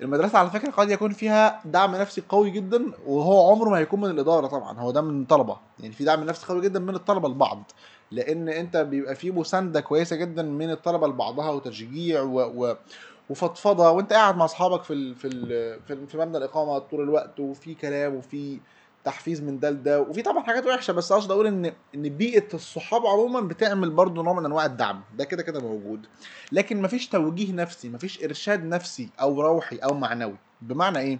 المدرسة 0.00 0.38
على 0.38 0.50
فكرة 0.50 0.70
قد 0.70 0.90
يكون 0.90 1.12
فيها 1.12 1.60
دعم 1.64 1.96
نفسي 1.96 2.22
قوي 2.28 2.50
جدا 2.50 2.84
وهو 3.06 3.50
عمره 3.50 3.68
ما 3.70 3.78
هيكون 3.78 4.00
من 4.00 4.10
الإدارة 4.10 4.46
طبعا 4.46 4.78
هو 4.78 4.90
ده 4.90 5.00
من 5.00 5.22
الطلبة. 5.22 5.56
يعني 5.80 5.94
في 5.94 6.04
دعم 6.04 6.24
نفسي 6.24 6.46
قوي 6.46 6.60
جدا 6.60 6.80
من 6.80 6.94
الطلبة 6.94 7.28
لبعض. 7.28 7.62
لأن 8.10 8.48
أنت 8.48 8.76
بيبقى 8.76 9.14
في 9.14 9.30
مساندة 9.30 9.80
كويسة 9.80 10.16
جدا 10.16 10.42
من 10.42 10.70
الطلبة 10.70 11.06
لبعضها 11.06 11.50
وتشجيع 11.50 12.22
و... 12.22 12.40
و... 12.40 12.76
وفضفضة 13.30 13.90
وأنت 13.90 14.12
قاعد 14.12 14.36
مع 14.36 14.44
أصحابك 14.44 14.82
في 14.82 14.92
ال... 14.92 15.14
في 15.14 15.28
ال... 15.28 16.06
في 16.08 16.16
مبنى 16.18 16.36
الإقامة 16.38 16.78
طول 16.78 17.00
الوقت 17.00 17.40
وفي 17.40 17.74
كلام 17.74 18.14
وفي 18.14 18.60
تحفيز 19.04 19.40
من 19.42 19.58
ده 19.58 19.70
لده. 19.70 20.00
وفي 20.00 20.22
طبعا 20.22 20.42
حاجات 20.42 20.66
وحشة 20.66 20.92
بس 20.92 21.12
أقصد 21.12 21.30
أقول 21.30 21.46
ان 21.46 21.72
إن 21.94 22.08
بيئة 22.08 22.54
الصحاب 22.54 23.06
عموما 23.06 23.40
بتعمل 23.40 23.90
برضه 23.90 24.22
نوع 24.22 24.32
من 24.32 24.44
أنواع 24.44 24.66
الدعم. 24.66 25.02
ده 25.16 25.24
كده 25.24 25.42
كده 25.42 25.60
موجود. 25.60 26.06
لكن 26.52 26.82
مفيش 26.82 27.08
توجيه 27.08 27.52
نفسي 27.52 27.88
مفيش 27.88 28.24
إرشاد 28.24 28.64
نفسي 28.64 29.08
أو 29.20 29.40
روحي 29.42 29.76
أو 29.76 29.94
معنوي. 29.94 30.36
بمعنى 30.62 30.98
إيه؟ 30.98 31.18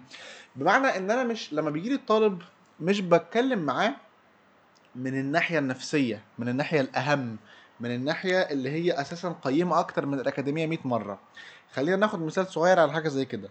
بمعنى 0.56 0.86
إن 0.86 1.10
أنا 1.10 1.24
مش 1.24 1.52
لما 1.52 1.70
بيجي 1.70 1.88
لي 1.88 1.94
الطالب 1.94 2.42
مش 2.80 3.00
بتكلم 3.00 3.58
معاه 3.58 3.94
من 4.96 5.20
الناحية 5.20 5.58
النفسية 5.58 6.22
من 6.38 6.48
الناحية 6.48 6.80
الأهم 6.80 7.36
من 7.80 7.94
الناحية 7.94 8.38
اللي 8.40 8.70
هي 8.70 9.00
أساسا 9.00 9.36
قيمة 9.42 9.80
أكتر 9.80 10.06
من 10.06 10.20
الأكاديمية 10.20 10.66
100 10.66 10.78
مرة. 10.84 11.18
خلينا 11.72 11.96
ناخد 11.96 12.22
مثال 12.22 12.46
صغير 12.46 12.80
على 12.80 12.92
حاجة 12.92 13.08
زي 13.08 13.24
كده. 13.24 13.48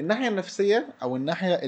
الناحية 0.00 0.28
النفسية 0.28 0.88
أو 1.02 1.16
الناحية 1.16 1.60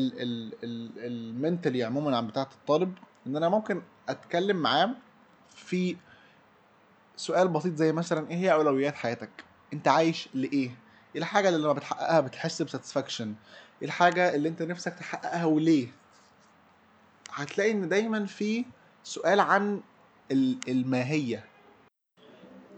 المنتلي 0.64 1.84
عموما 1.84 2.16
عن 2.16 2.26
بتاعة 2.26 2.48
الطالب 2.60 2.94
إن 3.26 3.36
أنا 3.36 3.48
ممكن 3.48 3.82
أتكلم 4.08 4.56
معاه 4.56 4.90
في 5.54 5.96
سؤال 7.16 7.48
بسيط 7.48 7.74
زي 7.74 7.92
مثلا 7.92 8.30
إيه 8.30 8.36
هي 8.36 8.52
أولويات 8.52 8.94
حياتك؟ 8.94 9.30
أنت 9.72 9.88
عايش 9.88 10.28
لإيه؟ 10.34 10.70
إيه 11.14 11.20
الحاجة 11.20 11.48
اللي 11.48 11.58
لما 11.60 11.72
بتحققها 11.72 12.20
بتحس 12.20 12.62
بساتسفاكشن 12.62 13.34
إيه 13.82 13.88
الحاجة 13.88 14.34
اللي 14.34 14.48
أنت 14.48 14.62
نفسك 14.62 14.94
تحققها 14.94 15.44
وليه؟ 15.44 15.88
هتلاقي 17.32 17.70
إن 17.70 17.88
دايما 17.88 18.26
في 18.26 18.64
سؤال 19.04 19.40
عن 19.40 19.80
الماهية 20.68 21.44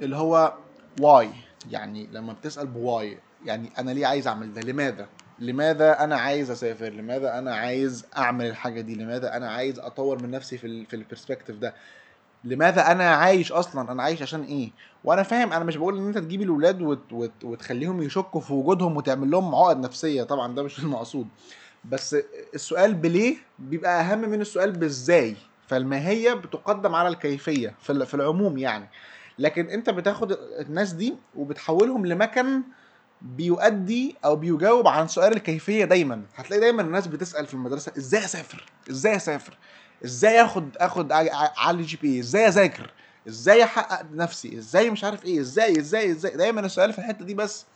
اللي 0.00 0.16
هو 0.16 0.54
why 1.00 1.30
يعني 1.70 2.06
لما 2.12 2.32
بتسأل 2.32 2.66
ب 2.66 2.79
why 2.79 3.18
يعني 3.44 3.70
أنا 3.78 3.90
ليه 3.90 4.06
عايز 4.06 4.28
أعمل 4.28 4.54
ده؟ 4.54 4.60
لماذا؟ 4.60 5.08
لماذا 5.40 6.04
أنا 6.04 6.16
عايز 6.16 6.50
أسافر؟ 6.50 6.88
لماذا 6.88 7.38
أنا 7.38 7.54
عايز 7.54 8.07
أعمل 8.16 8.47
الحاجة 8.47 8.80
دي؟ 8.80 8.95
لماذا 8.95 9.37
أنا 9.37 9.50
عايز 9.50 9.78
أطور 9.78 10.23
من 10.23 10.30
نفسي 10.30 10.59
في 10.59 10.85
في 10.85 10.97
ال 10.96 11.01
perspective 11.01 11.56
ده؟ 11.57 11.75
لماذا 12.45 12.92
أنا 12.92 13.11
عايش 13.11 13.52
أصلا؟ 13.52 13.92
أنا 13.92 14.02
عايش 14.02 14.23
عشان 14.23 14.42
إيه؟ 14.42 14.71
وأنا 15.04 15.23
فاهم 15.23 15.52
أنا 15.52 15.64
مش 15.64 15.76
بقول 15.76 15.99
إن 15.99 16.07
أنت 16.07 16.18
تجيب 16.18 16.42
الاولاد 16.42 16.83
وت 16.83 17.12
وت 17.12 17.45
وتخليهم 17.45 18.02
يشكوا 18.02 18.40
في 18.40 18.52
وجودهم 18.52 18.97
وتعمل 18.97 19.30
لهم 19.30 19.54
عقد 19.54 19.80
نفسية 19.80 20.23
طبعا 20.23 20.54
ده 20.54 20.62
مش 20.62 20.78
المقصود. 20.85 21.26
بس 21.85 22.16
السؤال 22.54 22.95
بليه 22.95 23.37
بيبقى 23.59 24.00
أهم 24.00 24.18
من 24.18 24.40
السؤال 24.40 24.73
بازاي 24.73 25.37
فالماهيه 25.66 26.35
بتقدم 26.35 26.95
على 26.95 27.09
الكيفية 27.09 27.75
في 27.80 28.14
العموم 28.14 28.59
يعني؟ 28.59 28.88
لكن 29.38 29.66
أنت 29.66 29.90
بتاخد 29.90 30.33
الناس 30.61 30.92
دي 30.92 31.14
وبتحولهم 31.37 32.07
لمكن 32.07 32.62
بيؤدي 33.22 34.16
أو 34.25 34.37
بيجاوب 34.37 34.88
عن 34.88 35.08
سؤال 35.08 35.32
الكيفية 35.37 35.84
دايما. 35.84 36.22
هتلاقي 36.37 36.60
دايما 36.60 36.82
الناس 36.82 37.06
بتسأل 37.06 37.46
في 37.46 37.54
المدرسة 37.54 37.92
إزاي 37.98 38.25
أسافر؟ 38.25 38.64
إزاي 38.90 39.16
أسافر؟ 39.16 39.56
إزاي 40.04 40.42
آخد 40.44 40.68
آخد 40.76 41.12
على 41.58 41.82
جي 41.82 41.98
بي؟ 42.02 42.20
إزاي 42.20 42.48
أذاكر؟ 42.48 42.90
إزاي 43.28 43.64
أحقق 43.64 44.06
نفسي؟ 44.14 44.58
إزاي 44.58 44.90
مش 44.90 45.04
عارف 45.04 45.25
إيه؟ 45.25 45.40
إزاي 45.40 45.78
إزاي 45.78 46.10
إزاي؟ 46.10 46.37
دايما 46.37 46.60
السؤال 46.60 46.92
في 46.92 46.98
الحتة 46.98 47.25
دي 47.25 47.34
بس 47.34 47.66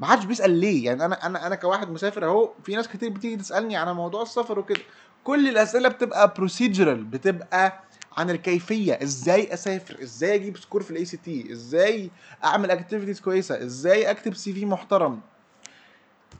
ما 0.00 0.06
حدش 0.06 0.24
بيسأل 0.24 0.50
ليه. 0.50 0.84
يعني 0.84 1.04
أنا 1.04 1.26
أنا 1.26 1.46
أنا 1.46 1.54
كواحد 1.54 1.90
مسافر 1.90 2.24
أهو 2.24 2.50
في 2.64 2.76
ناس 2.76 2.88
كتير 2.88 3.10
بتيجي 3.10 3.36
تسألني 3.36 3.76
على 3.76 3.94
موضوع 3.94 4.22
السفر 4.22 4.58
وكده. 4.58 4.80
كل 5.24 5.48
الأسئلة 5.48 5.88
بتبقى 5.88 6.34
procedural 6.36 7.04
بتبقى 7.04 7.80
عن 8.16 8.30
الكيفية 8.30 8.98
إزاي 9.02 9.54
أسافر 9.54 10.02
إزاي 10.02 10.34
أجيب 10.34 10.56
score 10.58 10.82
في 10.82 10.90
ال 10.90 11.04
ACT 11.04 11.52
إزاي 11.52 12.10
أعمل 12.44 12.70
activities 12.70 13.20
كويسة 13.20 13.62
إزاي 13.62 14.10
أكتب 14.10 14.34
CV 14.34 14.66
محترم. 14.66 15.20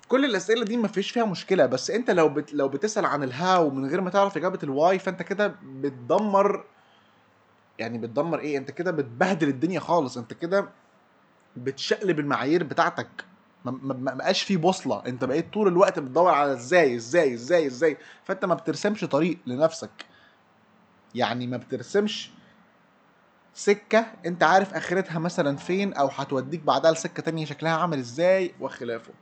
كل 0.09 0.25
الأسئلة 0.25 0.65
دي 0.65 0.77
ما 0.77 0.89
فيش 0.89 1.11
فيها 1.11 1.25
مشكلة 1.25 1.67
بس 1.67 1.91
أنت 1.91 2.11
لو 2.11 2.29
بت... 2.29 2.55
لو 2.55 2.69
بتسأل 2.69 3.05
عن 3.05 3.23
ال 3.23 3.35
how 3.35 3.71
من 3.71 3.87
غير 3.89 4.01
ما 4.01 4.11
تعرف 4.11 4.37
إجابة 4.37 4.59
ال 4.63 4.72
why 4.72 4.99
فأنت 4.99 5.23
كده 5.23 5.55
بتدمر 5.65 6.65
يعني 7.79 7.99
بتدمر 7.99 8.39
إيه؟ 8.39 8.59
أنت 8.59 8.71
كده 8.71 8.91
بتبهدل 8.91 9.49
الدنيا 9.49 9.81
خالص 9.81 10.19
أنت 10.19 10.33
كده 10.33 10.69
بتشقلب 11.57 12.19
المعايير 12.21 12.63
بتاعتك. 12.63 13.25
ما 13.65 14.15
بقاش 14.15 14.43
في 14.43 14.57
بوصلة 14.57 15.03
أنت 15.07 15.25
بقيت 15.25 15.53
طول 15.53 15.69
الوقت 15.69 15.99
بتدور 15.99 16.31
على 16.31 16.53
إزاي 16.53 16.97
إزاي 16.97 17.35
إزاي 17.35 17.67
إزاي. 17.67 17.97
فأنت 18.25 18.45
ما 18.45 18.55
بترسمش 18.55 19.05
طريق 19.05 19.39
لنفسك. 19.47 19.91
يعني 21.15 21.47
ما 21.47 21.57
بترسمش 21.57 22.31
سكة. 23.55 24.07
انت 24.27 24.43
عارف 24.43 24.75
آخرتها 24.75 25.19
مثلا 25.19 25.57
فين 25.57 25.95
أو 25.95 26.07
هتوديك 26.07 26.61
بعدها 26.61 26.93
لسكة 26.93 27.23
تانية؟ 27.23 27.45
شكلها 27.45 27.73
عامل 27.73 27.99
إزاي؟ 27.99 28.55
وخلافه. 28.61 29.13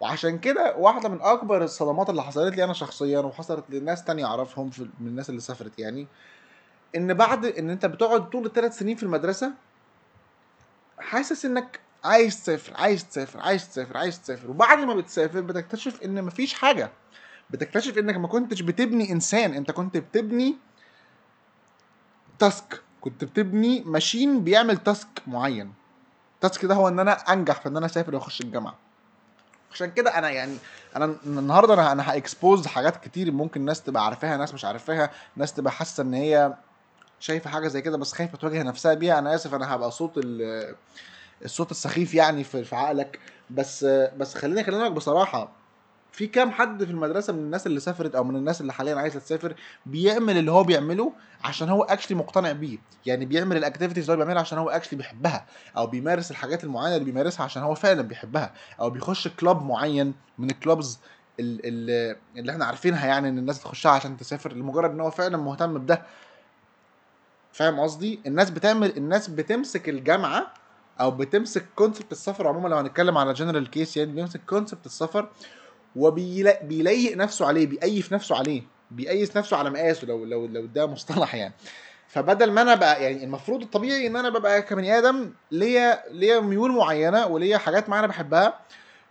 وعشان 0.00 0.38
كده 0.38 0.76
واحدة 0.76 1.08
من 1.08 1.20
أكبر 1.22 1.64
الصدمات 1.64 2.10
اللي 2.10 2.22
حصلت 2.22 2.56
لي 2.56 2.64
أنا 2.64 2.72
شخصيا 2.72 3.18
وحصلت 3.20 3.64
لناس 3.70 4.04
تانية 4.04 4.26
أعرفهم 4.26 4.70
من 5.00 5.06
الناس 5.06 5.30
اللي 5.30 5.40
سافرت 5.40 5.78
يعني 5.78 6.06
إن 6.96 7.14
بعد 7.14 7.44
إن 7.44 7.70
أنت 7.70 7.86
بتقعد 7.86 8.30
طول 8.30 8.46
الثلاث 8.46 8.78
سنين 8.78 8.96
في 8.96 9.02
المدرسة 9.02 9.52
حاسس 10.98 11.44
إنك 11.44 11.80
عايز 12.04 12.42
تسافر 12.42 12.74
عايز 12.76 13.08
تسافر 13.08 13.40
عايز 13.40 13.68
تسافر 13.68 13.96
عايز 13.96 14.22
تسافر. 14.22 14.50
وبعد 14.50 14.78
ما 14.78 14.94
بتسافر 14.94 15.40
بتكتشف 15.40 16.02
إن 16.02 16.24
مفيش 16.24 16.54
حاجة. 16.54 16.90
بتكتشف 17.50 17.98
إنك 17.98 18.16
ما 18.16 18.28
كنتش 18.28 18.60
بتبني 18.62 19.12
إنسان. 19.12 19.54
أنت 19.54 19.70
كنت 19.70 19.96
بتبني 19.96 20.56
task 22.38 22.82
كنت 23.00 23.24
بتبني 23.24 23.80
machine 23.86 24.44
بيعمل 24.44 24.76
task 24.76 25.08
معين. 25.26 25.72
ال 26.34 26.40
task 26.40 26.64
ده 26.64 26.74
هو 26.74 26.88
إن 26.88 26.98
أنا 26.98 27.12
أنجح 27.12 27.60
في 27.60 27.68
إن 27.68 27.76
أنا 27.76 27.86
أسافر 27.86 28.14
وأخش 28.14 28.40
الجامعة. 28.40 28.74
عشان 29.72 29.90
كده 29.90 30.18
أنا 30.18 30.30
يعني 30.30 30.56
أنا 30.96 31.16
النهارده 31.26 31.92
أنا 31.92 32.12
ه 32.12 32.20
expose 32.20 32.66
حاجات 32.66 33.04
كتير 33.04 33.32
ممكن 33.32 33.64
ناس 33.64 33.82
تبقى 33.82 34.04
عارفاها 34.04 34.36
ناس 34.36 34.54
مش 34.54 34.64
عارفاها 34.64 35.10
ناس 35.36 35.52
تبقى 35.54 35.72
حاسة 35.72 36.02
إن 36.02 36.14
هي 36.14 36.54
شايفة 37.20 37.50
حاجة 37.50 37.68
زي 37.68 37.82
كده 37.82 37.98
بس 37.98 38.12
خايفة 38.12 38.38
تواجه 38.38 38.62
نفسها 38.62 38.94
بيها. 38.94 39.18
أنا 39.18 39.34
آسف 39.34 39.54
أنا 39.54 39.74
هبقى 39.74 39.90
صوت 39.90 40.12
الصوت 41.42 41.70
السخيف 41.70 42.14
يعني 42.14 42.44
في 42.44 42.76
عقلك. 42.76 43.20
بس 43.50 43.84
بس 44.16 44.34
خليني 44.34 44.60
أكلمك 44.60 44.92
بصراحة. 44.92 45.63
في 46.14 46.26
كام 46.26 46.50
حد 46.50 46.84
في 46.84 46.90
المدرسة 46.90 47.32
من 47.32 47.38
الناس 47.38 47.66
اللي 47.66 47.80
سافرت 47.80 48.14
أو 48.14 48.24
من 48.24 48.36
الناس 48.36 48.60
اللي 48.60 48.72
حاليا 48.72 48.94
عايزة 48.94 49.20
تسافر 49.20 49.54
بيعمل 49.86 50.36
اللي 50.38 50.52
هو 50.52 50.64
بيعمله 50.64 51.12
عشان 51.44 51.68
هو 51.68 51.82
actually 51.82 52.16
مقتنع 52.16 52.52
بيه؟ 52.52 52.78
يعني 53.06 53.26
بيعمل 53.26 53.56
ال 53.56 53.60
activities 53.60 54.04
اللي 54.10 54.12
هو 54.12 54.16
بيعملها 54.24 54.40
عشان 54.42 54.58
هو 54.58 54.70
actually 54.70 54.98
بيحبها 54.98 55.46
أو 55.76 55.86
بيمارس 55.86 56.30
الحاجات 56.30 56.64
المعينة 56.64 56.94
اللي 56.96 57.04
بيمارسها 57.04 57.44
عشان 57.44 57.62
هو 57.62 57.74
فعلا 57.74 58.02
بيحبها 58.02 58.54
أو 58.80 58.90
بيخش 58.90 59.28
club 59.28 59.62
معين 59.62 60.14
من 60.38 60.50
ال 60.50 60.58
clubs 60.58 60.98
اللي, 61.40 62.16
اللي 62.36 62.52
إحنا 62.52 62.64
عارفينها 62.64 63.06
يعني 63.06 63.28
إن 63.28 63.38
الناس 63.38 63.62
تخشها 63.62 63.90
عشان 63.92 64.16
تسافر 64.16 64.52
لمجرد 64.52 64.90
إن 64.90 65.00
هو 65.00 65.10
فعلا 65.10 65.36
مهتم 65.36 65.78
بده. 65.78 66.02
فاهم 67.52 67.80
قصدي؟ 67.80 68.20
الناس 68.26 68.50
بتعمل 68.50 68.96
الناس 68.96 69.28
بتمسك 69.28 69.88
الجامعة 69.88 70.46
أو 71.00 71.10
بتمسك 71.10 71.64
concept 71.76 72.12
السفر 72.12 72.48
عموما 72.48 72.68
لو 72.68 72.76
هنتكلم 72.76 73.18
على 73.18 73.32
general 73.32 73.70
case 73.70 73.96
يعني 73.96 74.12
بيمسك 74.12 74.40
concept 74.46 74.86
السفر 74.86 75.28
وبيلايق 75.96 77.16
نفسه 77.16 77.46
عليه 77.46 77.66
بيأيف 77.66 78.12
نفسه 78.12 78.36
عليه 78.36 78.62
بيقيس 78.90 79.36
نفسه 79.36 79.56
على 79.56 79.70
مقاسه 79.70 80.06
لو 80.06 80.24
لو 80.24 80.46
لو 80.46 80.66
ده 80.66 80.86
مصطلح 80.86 81.34
يعني. 81.34 81.54
فبدل 82.08 82.50
ما 82.52 82.62
أنا 82.62 82.74
بقى 82.74 83.02
يعني 83.04 83.24
المفروض 83.24 83.62
الطبيعي 83.62 84.06
إن 84.06 84.16
أنا 84.16 84.28
ببقى 84.28 84.62
كبني 84.62 84.98
آدم 84.98 85.32
ليا 85.50 86.02
ليا 86.10 86.40
ميول 86.40 86.72
معينة 86.72 87.26
وليا 87.26 87.58
حاجات 87.58 87.88
معينة 87.88 88.06
بحبها 88.06 88.60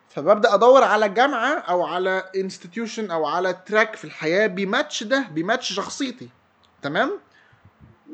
فببدأ 0.10 0.54
أدور 0.54 0.84
على 0.84 1.10
جامعة 1.10 1.54
أو 1.60 1.84
على 1.86 2.24
institution 2.36 3.12
أو 3.12 3.26
على 3.26 3.54
track 3.66 3.96
في 3.96 4.06
الحياة 4.06 4.48
بيماتش 4.48 5.04
ده 5.04 5.26
بيماتش 5.32 5.74
شخصيتي. 5.74 6.30
تمام؟ 6.82 7.20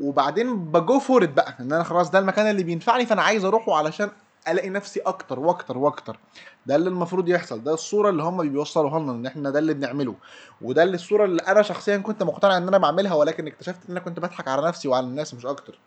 وبعدين 0.01 0.65
ب 0.65 0.76
go 0.76 0.99
for 0.99 1.25
بقى 1.25 1.55
إن 1.59 1.73
أنا 1.73 1.83
خلاص 1.83 2.09
ده 2.11 2.19
المكان 2.19 2.49
اللي 2.49 2.63
بينفعني 2.63 3.05
فأنا 3.05 3.21
عايز 3.21 3.45
أروحه 3.45 3.75
علشان 3.75 4.09
ألاقي 4.51 4.69
نفسي 4.69 4.99
أكتر 4.99 5.39
وأكتر 5.39 5.77
وأكتر. 5.77 6.17
ده 6.65 6.75
اللي 6.75 6.89
المفروض 6.89 7.29
يحصل. 7.29 7.63
ده 7.63 7.73
الصورة 7.73 8.09
اللي 8.09 8.23
هم 8.23 8.49
بيوصلوها 8.49 8.99
لنا 8.99 9.11
إن 9.11 9.25
إحنا 9.25 9.49
ده 9.49 9.59
اللي 9.59 9.73
بنعمله. 9.73 10.15
وده 10.61 10.83
اللي 10.83 10.95
الصورة 10.95 11.25
اللي 11.25 11.41
أنا 11.41 11.61
شخصيا 11.61 11.97
كنت 11.97 12.23
مقتنع 12.23 12.57
إن 12.57 12.67
أنا 12.67 12.77
بعملها 12.77 13.13
ولكن 13.13 13.47
اكتشفت 13.47 13.79
إن 13.85 13.91
أنا 13.91 13.99
كنت 13.99 14.19
بضحك 14.19 14.47
على 14.47 14.67
نفسي 14.67 14.87
وعلى 14.87 15.05
الناس 15.05 15.33
مش 15.33 15.45
أكتر. 15.45 15.79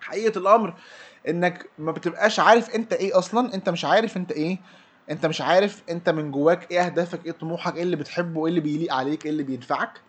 حقيقة 0.00 0.38
الأمر 0.38 0.74
إنك 1.28 1.70
ما 1.78 1.92
بتبقاش 1.92 2.40
عارف 2.40 2.74
أنت 2.74 2.92
إيه 2.92 3.18
أصلا 3.18 3.54
أنت 3.54 3.68
مش 3.68 3.84
عارف 3.84 4.16
أنت 4.16 4.32
إيه. 4.32 4.58
أنت 5.10 5.26
مش 5.26 5.40
عارف 5.40 5.82
أنت 5.90 6.08
من 6.10 6.30
جواك 6.30 6.70
إيه 6.70 6.80
أهدافك 6.86 7.26
إيه 7.26 7.32
طموحك 7.32 7.76
إيه 7.76 7.82
اللي 7.82 7.96
بتحبه 7.96 8.40
إيه 8.46 8.48
اللي 8.50 8.60
بيليق 8.60 8.94
عليك 8.94 9.24
إيه 9.24 9.30
اللي 9.30 9.42
بينفعك. 9.42 10.00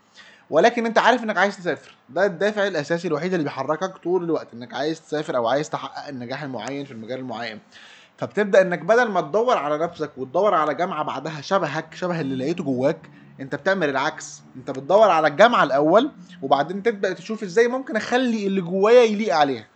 ولكن 0.49 0.85
انت 0.85 0.97
عارف 0.97 1.23
انك 1.23 1.37
عايز 1.37 1.57
تسافر. 1.57 1.95
ده 2.09 2.25
الدافع 2.25 2.67
الأساسي 2.67 3.07
الوحيد 3.07 3.33
اللي 3.33 3.43
بيحركك 3.43 3.97
طول 3.97 4.23
الوقت 4.23 4.53
انك 4.53 4.73
عايز 4.73 5.01
تسافر 5.01 5.35
أو 5.37 5.47
عايز 5.47 5.69
تحقق 5.69 6.07
النجاح 6.07 6.43
المعين 6.43 6.85
في 6.85 6.91
المجال 6.91 7.19
المعين. 7.19 7.59
فبتبدأ 8.17 8.61
انك 8.61 8.79
بدل 8.79 9.09
ما 9.09 9.21
تدور 9.21 9.57
على 9.57 9.77
نفسك 9.77 10.11
وتدور 10.17 10.53
على 10.53 10.75
جامعة 10.75 11.03
بعدها 11.03 11.41
شبهك 11.41 11.93
شبه 11.95 12.21
اللي 12.21 12.35
لقيته 12.35 12.63
جواك 12.63 13.09
انت 13.39 13.55
بتعمل 13.55 13.89
العكس. 13.89 14.41
انت 14.55 14.71
بتدور 14.71 15.09
على 15.09 15.27
الجامعة 15.27 15.63
الأول 15.63 16.11
وبعدين 16.41 16.83
تبدأ 16.83 17.13
تشوف 17.13 17.43
إزاي 17.43 17.67
ممكن 17.67 17.95
أخلي 17.95 18.47
اللي 18.47 18.61
جوايا 18.61 19.03
يليق 19.03 19.35
عليها. 19.35 19.67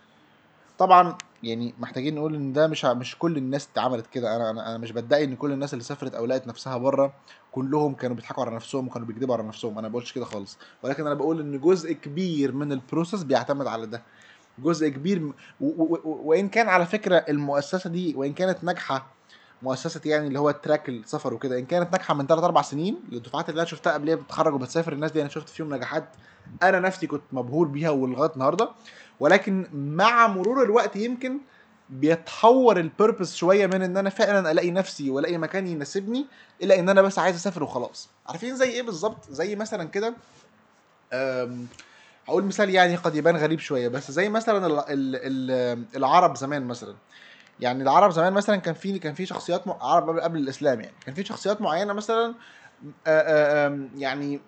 طبعا 0.78 1.16
يعني 1.42 1.74
محتاجين 1.78 2.14
نقول 2.14 2.34
إن 2.34 2.52
ده 2.52 2.66
مش 2.66 2.84
مش 2.84 3.18
كل 3.18 3.36
الناس 3.36 3.68
اتعملت 3.72 4.06
كده. 4.06 4.36
أنا 4.36 4.50
أنا 4.50 4.78
مش 4.78 4.92
بدعي 4.92 5.24
إن 5.24 5.36
كل 5.36 5.52
الناس 5.52 5.72
اللي 5.72 5.84
سافرت 5.84 6.14
أو 6.14 6.26
لقت 6.26 6.46
نفسها 6.46 6.76
بره 6.76 7.12
كلهم 7.52 7.94
كانوا 7.94 8.16
بيضحكوا 8.16 8.44
على 8.44 8.54
نفسهم 8.54 8.88
وكانوا 8.88 9.06
بيكذبوا 9.06 9.34
على 9.34 9.42
نفسهم. 9.44 9.72
أنا 9.78 9.88
ما 9.88 9.92
بقولش 9.92 10.12
كده 10.12 10.24
خالص. 10.24 10.58
ولكن 10.82 11.06
أنا 11.06 11.14
بقول 11.14 11.40
إن 11.40 11.60
جزء 11.60 11.92
كبير 11.92 12.52
من 12.52 12.72
ال 12.72 12.78
process 12.78 13.22
بيعتمد 13.22 13.66
على 13.66 13.86
ده. 13.86 14.02
جزء 14.58 14.88
كبير. 14.88 15.32
وإن 15.60 16.48
كان 16.48 16.68
على 16.68 16.86
فكرة 16.86 17.16
المؤسسة 17.16 17.90
دي 17.90 18.14
وإن 18.16 18.32
كانت 18.32 18.64
ناجحة 18.64 19.06
مؤسسة 19.62 20.00
يعني 20.04 20.26
اللي 20.26 20.38
هو 20.38 20.50
ال 20.50 20.56
track 20.56 20.88
السفر 20.88 21.34
وكده 21.34 21.58
إن 21.58 21.66
كانت 21.66 21.92
ناجحة 21.92 22.14
من 22.14 22.26
3 22.26 22.44
4 22.44 22.62
سنين 22.62 23.00
الدفعات 23.12 23.48
اللي 23.48 23.60
أنا 23.60 23.68
شفتها 23.68 23.92
قبل 23.92 24.16
بتتخرج 24.16 24.54
وبتسافر 24.54 24.92
الناس 24.92 25.12
دي 25.12 25.20
أنا 25.20 25.28
شفت 25.28 25.48
فيهم 25.48 25.74
نجاحات 25.74 26.04
أنا 26.62 26.80
نفسي 26.80 27.06
كنت 27.06 27.22
مبهور 27.32 27.66
بيها 27.68 27.90
ولغاية 27.90 28.30
النهارده. 28.34 28.70
ولكن 29.20 29.66
مع 29.72 30.26
مرور 30.26 30.62
الوقت 30.62 30.96
يمكن 30.96 31.38
بيتحور 31.90 32.80
البيربز 32.80 33.34
شوية 33.34 33.66
من 33.66 33.82
إن 33.82 33.96
أنا 33.96 34.10
فعلا 34.10 34.50
ألاقي 34.50 34.70
نفسي 34.70 35.10
وألاقي 35.10 35.38
مكان 35.38 35.66
يناسبني 35.66 36.26
إلى 36.62 36.78
إن 36.78 36.88
أنا 36.88 37.02
بس 37.02 37.18
عايز 37.18 37.36
أسافر 37.36 37.62
وخلاص. 37.62 38.08
عارفين 38.28 38.56
زي 38.56 38.70
إيه 38.70 38.82
بالظبط؟ 38.82 39.30
زي 39.30 39.56
مثلا 39.56 39.84
كده 39.84 40.14
هقول 42.28 42.44
مثال 42.44 42.70
يعني 42.70 42.96
قد 42.96 43.14
يبان 43.14 43.36
غريب 43.36 43.58
شوية 43.58 43.88
بس 43.88 44.10
زي 44.10 44.28
مثلا 44.28 44.66
ال 44.66 44.78
ال 44.78 45.16
ال 45.16 45.84
العرب 45.96 46.36
زمان 46.36 46.62
مثلا. 46.62 46.94
يعني 47.60 47.82
العرب 47.82 48.10
زمان 48.10 48.32
مثلا 48.32 48.56
كان 48.56 48.74
في 48.74 48.98
كان 48.98 49.14
في 49.14 49.26
شخصيات. 49.26 49.62
عرب 49.68 50.18
قبل, 50.18 50.38
الإسلام 50.38 50.80
يعني. 50.80 50.94
كان 51.06 51.14
في 51.14 51.24
شخصيات 51.24 51.60
معينة 51.60 51.92
مثلا 51.92 52.34
آه، 53.06 53.66
آم، 53.66 53.90
يعني 53.96 54.40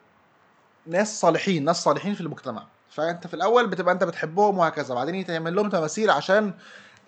ناس 0.87 1.21
صالحين 1.21 1.64
ناس 1.64 1.83
صالحين 1.83 2.14
في 2.14 2.21
المجتمع. 2.21 2.67
فأنت 2.92 3.26
في 3.26 3.34
الأول 3.34 3.66
بتبقى 3.66 3.94
أنت 3.94 4.04
بتحبهم 4.04 4.58
وهكذا 4.58 4.94
بعدين 4.94 5.14
يتعمل 5.14 5.54
لهم 5.54 5.70
تماثيل 5.70 6.11
عشان 6.11 6.52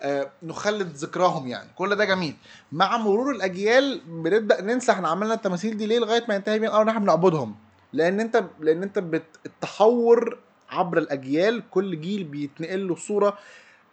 آه، 0.01 0.29
نخلد 0.43 0.87
ذكراهم 0.95 1.47
يعني. 1.47 1.69
كل 1.75 1.95
ده 1.95 2.05
جميل. 2.05 2.35
مع 2.71 2.97
مرور 2.97 3.31
الأجيال 3.31 4.01
بنبدأ 4.07 4.61
ننسى 4.61 4.91
إحنا 4.91 5.07
عملنا 5.07 5.33
التماثيل 5.33 5.77
دي 5.77 5.85
ليه 5.85 5.99
لغاية 5.99 6.23
ما 6.29 6.35
ينتهي 6.35 6.59
بينا 6.59 6.89
إحنا 6.89 6.99
بنعبدهم. 6.99 7.55
لأن 7.93 8.19
أنت 8.19 8.43
لأن 8.59 8.83
أنت 8.83 8.99
بت... 8.99 9.23
التحور 9.45 10.37
عبر 10.69 10.97
الأجيال 10.97 11.69
كل 11.69 12.01
جيل 12.01 12.23
بيتنقل 12.23 12.87
له 12.87 12.95
صورة 12.95 13.37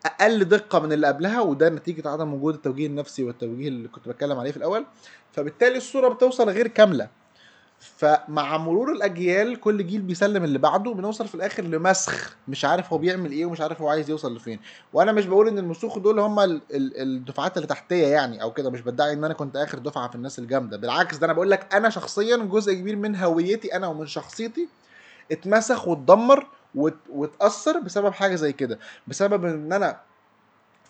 أقل 0.06 0.44
دقة 0.44 0.78
من 0.78 0.92
اللي 0.92 1.06
قبلها 1.06 1.40
وده 1.40 1.68
نتيجة 1.68 2.08
عدم 2.08 2.34
وجود 2.34 2.54
التوجيه 2.54 2.86
النفسي 2.86 3.24
والتوجيه 3.24 3.68
اللي 3.68 3.88
كنت 3.88 4.08
بتكلم 4.08 4.38
عليه 4.38 4.50
في 4.50 4.56
الأول. 4.56 4.84
فبالتالي 5.32 5.76
الصورة 5.76 6.08
بتوصل 6.08 6.48
غير 6.50 6.66
كاملة. 6.68 7.08
فمع 7.82 8.56
مرور 8.56 8.92
الأجيال 8.92 9.60
كل 9.60 9.86
جيل 9.86 10.00
بيسلم 10.00 10.44
اللي 10.44 10.58
بعده 10.58 10.92
بنوصل 10.94 11.28
في 11.28 11.34
الآخر 11.34 11.62
لمسخ. 11.62 12.36
مش 12.48 12.64
عارف 12.64 12.92
هو 12.92 12.98
بيعمل 12.98 13.32
إيه 13.32 13.46
ومش 13.46 13.60
عارف 13.60 13.80
هو 13.82 13.88
عايز 13.88 14.10
يوصل 14.10 14.36
لفين. 14.36 14.60
وأنا 14.92 15.12
مش 15.12 15.26
بقول 15.26 15.48
إن 15.48 15.58
المسوخ 15.58 15.98
دول 15.98 16.18
هم 16.20 16.40
ال- 16.40 16.60
ال- 16.70 17.00
الدفعات 17.02 17.56
اللي 17.56 17.66
تحتية 17.68 18.06
يعني 18.06 18.42
أو 18.42 18.52
كده 18.52 18.70
مش 18.70 18.80
بدعي 18.80 19.12
إن 19.12 19.24
أنا 19.24 19.34
كنت 19.34 19.56
آخر 19.56 19.78
دفعة 19.78 20.08
في 20.08 20.14
الناس 20.14 20.38
الجامدة. 20.38 20.76
بالعكس 20.76 21.16
ده 21.16 21.24
أنا 21.26 21.32
بقول 21.32 21.50
لك 21.50 21.74
أنا 21.74 21.90
شخصيا 21.90 22.36
جزء 22.36 22.74
كبير 22.74 22.96
من 22.96 23.16
هويتي 23.16 23.76
أنا 23.76 23.86
ومن 23.86 24.06
شخصيتي 24.06 24.68
اتمسخ 25.32 25.88
واتدمر 25.88 26.46
وات- 26.74 26.94
واتأثر 27.12 27.78
بسبب 27.80 28.12
حاجة 28.12 28.34
زي 28.34 28.52
كده. 28.52 28.78
بسبب 29.06 29.44
إن 29.44 29.72
أنا 29.72 30.00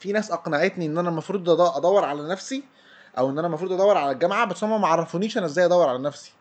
في 0.01 0.13
ناس 0.13 0.31
أقنعتني 0.31 0.87
إن 0.87 0.99
أنا 0.99 1.09
المفروض 1.09 1.51
أدور 1.51 2.05
على 2.05 2.29
نفسي 2.29 2.65
أو 3.19 3.31
إن 3.31 3.39
أنا 3.39 3.47
المفروض 3.47 3.73
أدور 3.73 3.97
على 3.97 4.11
الجامعة 4.11 4.47
بس 4.47 4.65
هم 4.65 4.81
ما 4.81 4.89
عرفونيش 4.89 5.39
أنا 5.39 5.47
إزاي 5.47 5.65
أدور 5.65 5.89
على 5.89 5.99
نفسي. 5.99 6.33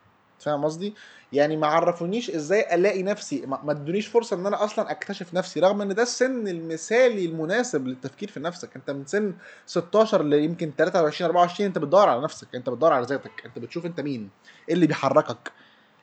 فاهم 0.42 0.64
قصدي؟ 0.64 0.94
يعني 1.32 1.56
ما 1.56 1.66
عرفونيش 1.66 2.30
إزاي 2.30 2.74
الاقي 2.74 3.02
نفسي 3.02 3.46
ما 3.46 3.70
ادونيش 3.72 4.06
فرصة 4.06 4.36
ان 4.36 4.46
أنا 4.46 4.64
أصلا 4.64 4.90
اكتشف 4.90 5.34
نفسي 5.34 5.60
رغم 5.60 5.82
ان 5.82 5.94
ده 5.94 6.02
السن 6.02 6.48
المثالي 6.48 7.24
المناسب 7.26 7.86
للتفكير 7.86 8.30
في 8.30 8.40
نفسك. 8.40 8.76
انت 8.76 8.90
من 8.90 9.06
سن 9.06 9.34
16 9.66 10.22
ل 10.22 10.32
يمكن 10.32 10.72
23 10.78 11.26
24 11.26 11.66
انت 11.66 11.78
بتدور 11.78 12.08
على 12.08 12.22
نفسك 12.22 12.54
انت 12.54 12.68
بتدور 12.68 12.92
على 12.92 13.06
ذاتك 13.06 13.42
انت 13.46 13.58
بتشوف 13.58 13.86
انت 13.86 14.00
مين 14.00 14.30
إيه 14.68 14.74
اللي 14.74 14.86
بيحركك 14.86 15.52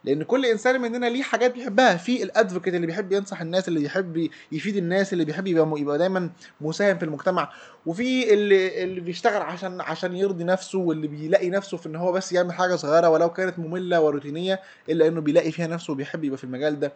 لأن 0.04 0.24
كل 0.24 0.46
إنسان 0.46 0.82
مننا 0.82 1.06
ليه 1.06 1.24
حاجات 1.24 1.54
بيحبها. 1.54 1.96
في 1.96 2.24
الادفوكيت 2.24 2.74
اللي 2.76 2.88
بيحب 2.88 3.12
ينصح 3.12 3.42
الناس 3.42 3.68
اللي 3.68 3.80
بيحب 3.80 4.30
يفيد 4.52 4.78
الناس 4.78 5.14
اللي 5.14 5.26
بيحب 5.26 5.48
يبقى, 5.48 5.80
يبقى 5.82 5.98
دايما 5.98 6.30
مساهم 6.62 6.98
في 6.98 7.06
المجتمع. 7.06 7.52
وفي 7.86 8.34
اللي 8.34 8.84
اللي 8.84 9.02
بيشتغل 9.02 9.42
عشان 9.42 9.82
عشان 9.82 10.16
يرضي 10.16 10.44
نفسه 10.44 10.80
واللي 10.80 11.08
بيلاقي 11.08 11.50
نفسه 11.50 11.78
في 11.78 11.86
إن 11.86 11.96
هو 11.96 12.12
بس 12.12 12.34
يعمل 12.34 12.54
حاجة 12.54 12.76
صغيرة 12.76 13.10
ولو 13.10 13.30
كانت 13.30 13.60
مملة 13.60 14.02
وروتينية 14.02 14.60
إلا 14.90 15.08
إنه 15.08 15.22
بيلاقي 15.22 15.52
فيها 15.52 15.68
نفسه 15.68 15.94
وبيحب 15.94 16.24
يبقى 16.24 16.38
في 16.38 16.44
المجال 16.44 16.80
ده. 16.80 16.94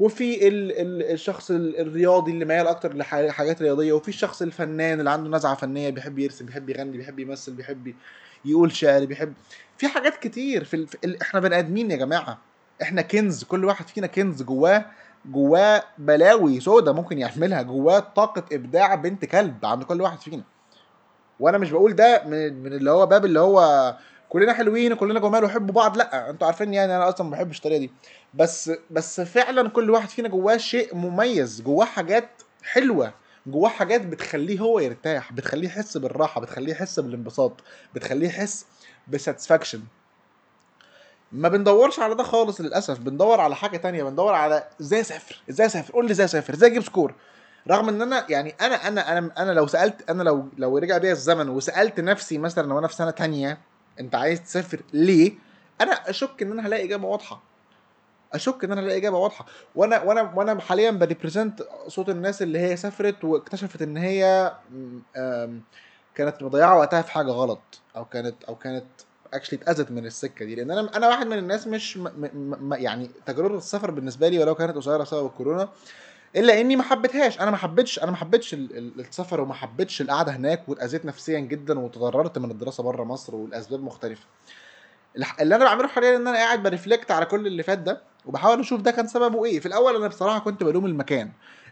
وفي 0.00 0.48
ال 0.48 0.72
ال 0.72 1.12
الشخص 1.12 1.50
ال- 1.50 1.80
الرياضي 1.80 2.32
اللي 2.32 2.44
ميال 2.44 2.66
أكتر 2.66 2.96
لحاجات 2.96 3.62
رياضية. 3.62 3.92
وفي 3.92 4.08
الشخص 4.08 4.42
الفنان 4.42 4.98
اللي 4.98 5.10
عنده 5.10 5.30
نزعة 5.36 5.54
فنية 5.54 5.90
بيحب 5.90 6.18
يرسم 6.18 6.46
بيحب 6.46 6.70
يغني 6.70 6.96
بيحب 6.96 7.18
يمثل 7.18 7.52
بيحب 7.52 7.94
يقول 8.44 8.72
شعر 8.72 9.04
بيحب. 9.04 9.32
في 9.78 9.88
حاجات 9.88 10.16
كتير 10.16 10.64
في, 10.64 10.96
ال... 11.04 11.22
إحنا 11.22 11.40
بني 11.40 11.58
آدمين 11.58 11.90
يا 11.90 11.96
جماعة. 11.96 12.38
إحنا 12.82 13.02
كنز 13.02 13.44
كل 13.44 13.64
واحد 13.64 13.88
فينا 13.88 14.06
كنز 14.06 14.42
جواه 14.42 14.84
جواه 15.26 15.82
بلاوي 15.98 16.60
سودا 16.60 16.92
ممكن 16.92 17.18
يعملها 17.18 17.62
جواه 17.62 17.98
طاقة 17.98 18.44
إبداع 18.52 18.94
بنت 18.94 19.24
كلب 19.24 19.66
عند 19.66 19.82
كل 19.82 20.00
واحد 20.00 20.20
فينا. 20.20 20.42
وأنا 21.40 21.58
مش 21.58 21.70
بقول 21.70 21.94
ده 21.94 22.22
من, 22.26 22.62
من 22.62 22.72
اللي 22.72 22.90
هو 22.90 23.06
باب 23.06 23.24
اللي 23.24 23.40
هو 23.40 23.94
كلنا 24.28 24.52
حلوين 24.52 24.92
وكلنا 24.92 25.20
جمال 25.20 25.44
وحبوا 25.44 25.74
بعض 25.74 25.96
لأ 25.96 26.30
أنتوا 26.30 26.46
عارفين 26.46 26.74
يعني 26.74 26.96
أنا 26.96 27.08
أصلا 27.08 27.26
ما 27.26 27.32
بحبش 27.32 27.58
الطريقة 27.58 27.78
دي. 27.78 27.90
بس 28.34 28.72
بس 28.90 29.20
فعلا 29.20 29.68
كل 29.68 29.90
واحد 29.90 30.08
فينا 30.08 30.28
جواه 30.28 30.56
شيء 30.56 30.94
مميز 30.94 31.62
جواه 31.62 31.84
حاجات 31.84 32.28
حلوة. 32.62 33.12
جواه 33.46 33.68
حاجات 33.68 34.00
بتخليه 34.06 34.60
هو 34.60 34.78
يرتاح 34.78 35.32
بتخليه 35.32 35.66
يحس 35.68 35.96
بالراحة 35.96 36.40
بتخليه 36.40 36.72
يحس 36.72 37.00
بالانبساط 37.00 37.52
بتخليه 37.94 38.26
يحس 38.26 38.66
بساتسفاكشن 39.08 39.80
ما 41.32 41.48
بندورش 41.48 42.00
على 42.00 42.14
ده 42.14 42.22
خالص 42.22 42.60
للأسف 42.60 42.98
بندور 42.98 43.40
على 43.40 43.56
حاجة 43.56 43.76
تانية 43.76 44.04
بندور 44.04 44.34
على 44.34 44.64
إزاي 44.80 45.00
اسافر 45.00 45.42
إزاي 45.50 45.66
اسافر 45.66 45.92
قول 45.92 46.06
لي 46.06 46.12
إزاي 46.12 46.24
اسافر 46.24 46.54
إزاي 46.54 46.70
أجيب 46.70 46.82
score. 46.82 47.14
رغم 47.70 47.88
إن 47.88 48.02
أنا 48.02 48.26
يعني 48.28 48.54
أنا 48.60 48.88
أنا 48.88 49.18
أنا 49.18 49.30
أنا 49.38 49.50
لو 49.52 49.66
سألت 49.66 50.10
أنا 50.10 50.22
لو 50.22 50.48
لو 50.58 50.78
رجع 50.78 50.98
بيا 50.98 51.12
الزمن 51.12 51.48
وسألت 51.48 52.00
نفسي 52.00 52.38
مثلا 52.38 52.66
لو 52.68 52.78
أنا 52.78 52.88
في 52.88 52.94
سنة 52.94 53.10
تانية 53.10 53.58
أنت 54.00 54.14
عايز 54.14 54.42
تسافر 54.42 54.80
ليه؟ 54.92 55.32
أنا 55.80 55.92
اشك 55.92 56.42
إن 56.42 56.52
أنا 56.52 56.66
هلاقي 56.66 56.84
إجابة 56.84 57.06
واضحة. 57.08 57.42
اشك 58.34 58.64
ان 58.64 58.72
أنا 58.72 58.80
هلاقي 58.80 58.96
اجابه 58.96 59.18
واضحه. 59.18 59.46
وأنا 59.74 60.02
وأنا 60.02 60.32
وأنا 60.36 60.60
حاليا 60.60 60.90
ب 60.90 60.97
represent 60.97 61.62
صوت 61.88 62.08
الناس 62.08 62.42
اللي 62.42 62.58
هي 62.58 62.76
سافرت 62.76 63.24
واكتشفت 63.24 63.82
ان 63.82 63.96
هي 63.96 64.52
كانت 66.14 66.42
مضيعة 66.42 66.78
وقتها 66.78 67.02
في 67.02 67.10
حاجة 67.10 67.30
غلط 67.30 67.60
أو 67.96 68.04
كانت 68.04 68.44
أو 68.44 68.54
كانت 68.56 68.84
actually 69.34 69.58
اتأذت 69.62 69.90
من 69.90 70.06
السكة 70.06 70.44
دي. 70.44 70.54
لأن 70.54 70.70
أنا 70.70 70.96
أنا 70.96 71.08
واحد 71.08 71.26
من 71.26 71.38
الناس 71.38 71.66
مش 71.66 71.96
م 71.96 72.02
م 72.04 72.30
م 72.68 72.74
يعني 72.74 73.10
تجربه 73.26 73.58
السفر 73.58 73.90
بالنسبة 73.90 74.28
لي 74.28 74.38
ولو 74.38 74.54
كانت 74.54 74.76
قصيرة 74.76 74.96
بسبب 74.96 75.26
الكورونا 75.26 75.68
إلا 76.36 76.60
إني 76.60 76.76
ما 76.76 76.82
حبيتهاش. 76.82 77.40
أنا 77.40 77.50
ما 77.50 77.56
حبيتش 77.56 77.98
أنا 77.98 78.10
ما 78.10 78.16
حبيتش 78.16 78.54
ال- 78.54 78.76
ال- 78.78 79.00
السفر 79.00 79.40
وما 79.40 79.54
حبيتش 79.54 80.00
القعدة 80.00 80.32
هناك 80.32 80.68
واتأذيت 80.68 81.04
نفسيا 81.04 81.38
جدا 81.40 81.78
وتضررت 81.78 82.38
من 82.38 82.50
الدراسة 82.50 82.82
بره 82.82 83.04
مصر 83.04 83.34
والأسباب 83.34 83.82
مختلفة. 83.82 84.24
اللي 85.40 85.56
أنا 85.56 85.64
بعمله 85.64 85.88
حاليا 85.88 86.16
إن 86.16 86.28
أنا 86.28 86.36
قاعد 86.36 86.62
ب 86.62 86.68
reflect 86.68 87.10
على 87.10 87.26
كل 87.26 87.46
اللي 87.46 87.62
فات 87.62 87.78
ده 87.78 88.02
وبحاول 88.26 88.60
أشوف 88.60 88.80
ده 88.80 88.90
كان 88.90 89.06
سببه 89.06 89.44
إيه. 89.44 89.60
في 89.60 89.66
الأول 89.66 89.96
أنا 89.96 90.08
بصراحة 90.08 90.38
كنت 90.38 90.64
بلوم 90.64 90.86
المكان 90.86 91.30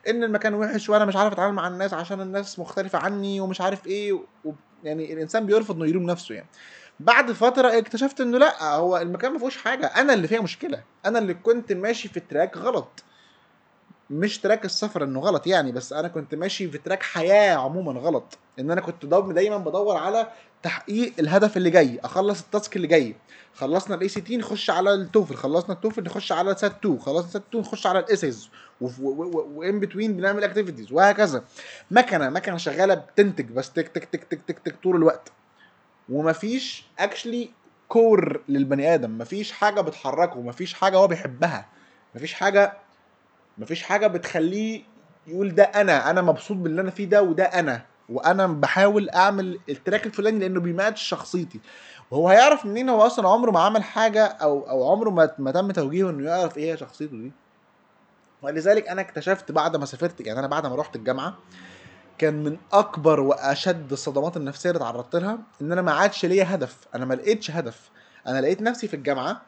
إن 0.09 0.25
المكان 0.25 0.55
وحش 0.55 0.89
وأنا 0.89 1.05
مش 1.05 1.17
عارف 1.17 1.33
أتعامل 1.33 1.55
مع 1.55 1.69
الناس 1.69 1.95
عشان 1.95 2.21
الناس 2.21 2.59
مختلفة 2.59 2.99
عني 2.99 3.41
ومش 3.41 3.61
عارف 3.61 3.87
إيه 3.87 4.13
و... 4.13 4.53
يعني 4.85 5.13
الإنسان 5.13 5.47
بيرفض 5.47 5.77
إنه 5.77 5.87
يلوم 5.87 6.03
نفسه 6.03 6.35
يعني. 6.35 6.49
بعد 7.01 7.33
فترة 7.33 7.79
اكتشفت 7.79 8.21
إنه 8.21 8.39
لأ 8.39 8.75
هو 8.75 8.99
المكان 8.99 9.33
ما 9.33 9.39
فيهوش 9.39 9.57
حاجة. 9.57 9.87
أنا 9.87 10.15
اللي 10.15 10.29
فيها 10.29 10.41
مشكلة. 10.41 10.83
أنا 11.07 11.19
اللي 11.19 11.35
كنت 11.35 11.73
ماشي 11.73 12.09
في 12.09 12.21
track 12.21 12.57
غلط. 12.57 13.05
مش 14.13 14.39
track 14.39 14.65
السفر 14.65 15.05
انه 15.05 15.21
غلط 15.21 15.47
يعني 15.47 15.73
بس 15.73 15.93
أنا 15.93 16.09
كنت 16.09 16.35
ماشي 16.35 16.69
في 16.71 16.79
track 16.79 17.03
حياة 17.03 17.55
عموما 17.57 18.01
غلط. 18.01 18.39
إن 18.59 18.71
أنا 18.71 18.81
كنت 18.81 19.07
دايما 19.07 19.57
بدور 19.57 19.97
على 19.97 20.29
تحقيق 20.63 21.13
الهدف 21.19 21.57
اللي 21.57 21.71
جاي 21.71 22.01
أخلص 22.05 22.41
ال 22.41 22.48
task 22.48 22.77
اللي 22.77 22.87
جاي. 22.87 23.17
خلصنا 23.55 23.95
ال 23.95 24.09
ACT 24.09 24.37
نخش 24.37 24.71
على 24.71 24.95
ال 24.95 25.01
TOEFL. 25.01 25.37
خلصنا 25.37 25.75
ال 25.75 25.79
TOEFL 25.79 26.03
نخش 26.03 26.33
على 26.33 26.55
SAT 26.55 26.73
2 26.73 26.99
خلصنا 26.99 27.31
SAT 27.31 27.43
2 27.49 27.65
نخش 27.65 27.87
على 27.87 27.99
ال 27.99 28.06
essays 28.06 28.49
و 28.81 29.14
in 29.14 29.81
between 29.81 30.17
بنعمل 30.17 30.45
activities 30.45 30.93
وهكذا. 30.93 31.45
مكنة 31.91 32.31
مكنة 32.31 32.57
شغالة 32.57 32.95
بتنتج 32.95 33.45
بس 33.51 33.73
تك 33.73 33.89
تك 33.89 34.05
تك 34.05 34.25
تك 34.25 34.41
تك 34.49 34.59
تك 34.59 34.75
طول 34.83 34.97
الوقت. 34.97 35.33
ومفيش 36.09 36.85
actually 36.99 37.51
core 37.89 38.41
للبني 38.49 38.95
آدم. 38.95 39.19
مفيش 39.19 39.53
حاجة 39.53 39.81
بتحركه. 39.81 40.41
مفيش 40.41 40.75
حاجة 40.75 40.97
هو 40.97 41.07
بيحبها. 41.07 41.67
مفيش 42.15 42.35
حاجة 42.35 42.73
مفيش 43.59 43.83
حاجة 43.83 44.07
بتخليه 44.07 44.83
يقول 45.27 45.55
ده 45.55 45.65
أنا 45.65 46.11
أنا 46.11 46.23
مبسوط 46.23 46.57
باللي 46.57 46.81
أنا 46.81 46.91
فيه 46.91 47.05
ده 47.05 47.23
وده 47.23 47.45
أنا 47.45 47.83
وأنا 48.09 48.47
بحاول 48.47 49.11
أعمل 49.11 49.61
ال 49.69 49.75
track 49.75 50.07
الفلاني 50.07 50.39
لأنه 50.39 50.61
بيماتش 50.61 51.03
شخصيتي. 51.03 51.61
وهو 52.11 52.29
هيعرف 52.29 52.67
منين؟ 52.67 52.89
هو 52.89 53.07
أصلا 53.07 53.29
عمره 53.29 53.51
ما 53.51 53.61
عمل 53.61 53.83
حاجة 53.83 54.25
أو 54.25 54.69
أو 54.71 54.91
عمره 54.91 55.11
ما 55.11 55.31
ما 55.39 55.51
تم 55.51 55.71
توجيهه 55.71 56.11
إنه 56.11 56.29
يعرف 56.29 56.59
إيه 56.59 56.73
هي 56.73 56.77
شخصيته 56.77 57.17
دي. 57.17 57.33
ولذلك 58.43 58.89
أنا 58.89 59.01
اكتشفت 59.01 59.53
بعد 59.53 59.77
ما 59.77 59.85
سافرت 59.87 60.21
يعني 60.21 60.39
أنا 60.39 60.47
بعد 60.47 60.67
ما 60.67 60.77
رحت 60.77 60.97
الجامعة 60.97 61.39
كان 62.19 62.45
من 62.45 62.57
أكبر 62.73 63.21
وأشد 63.21 63.93
الصدمات 63.93 64.37
النفسية 64.37 64.71
اللي 64.71 64.79
اتعرضت 64.79 65.17
لها 65.17 65.39
إن 65.63 65.73
أنا 65.73 65.83
ما 65.83 65.93
عادش 65.93 66.25
ليا 66.27 66.55
هدف 66.55 66.77
أنا 66.95 67.05
ما 67.05 67.15
لقيتش 67.15 67.51
هدف. 67.51 67.91
أنا 68.27 68.41
لقيت 68.41 68.63
نفسي 68.63 68.89
في 68.89 68.95
الجامعة 68.95 69.43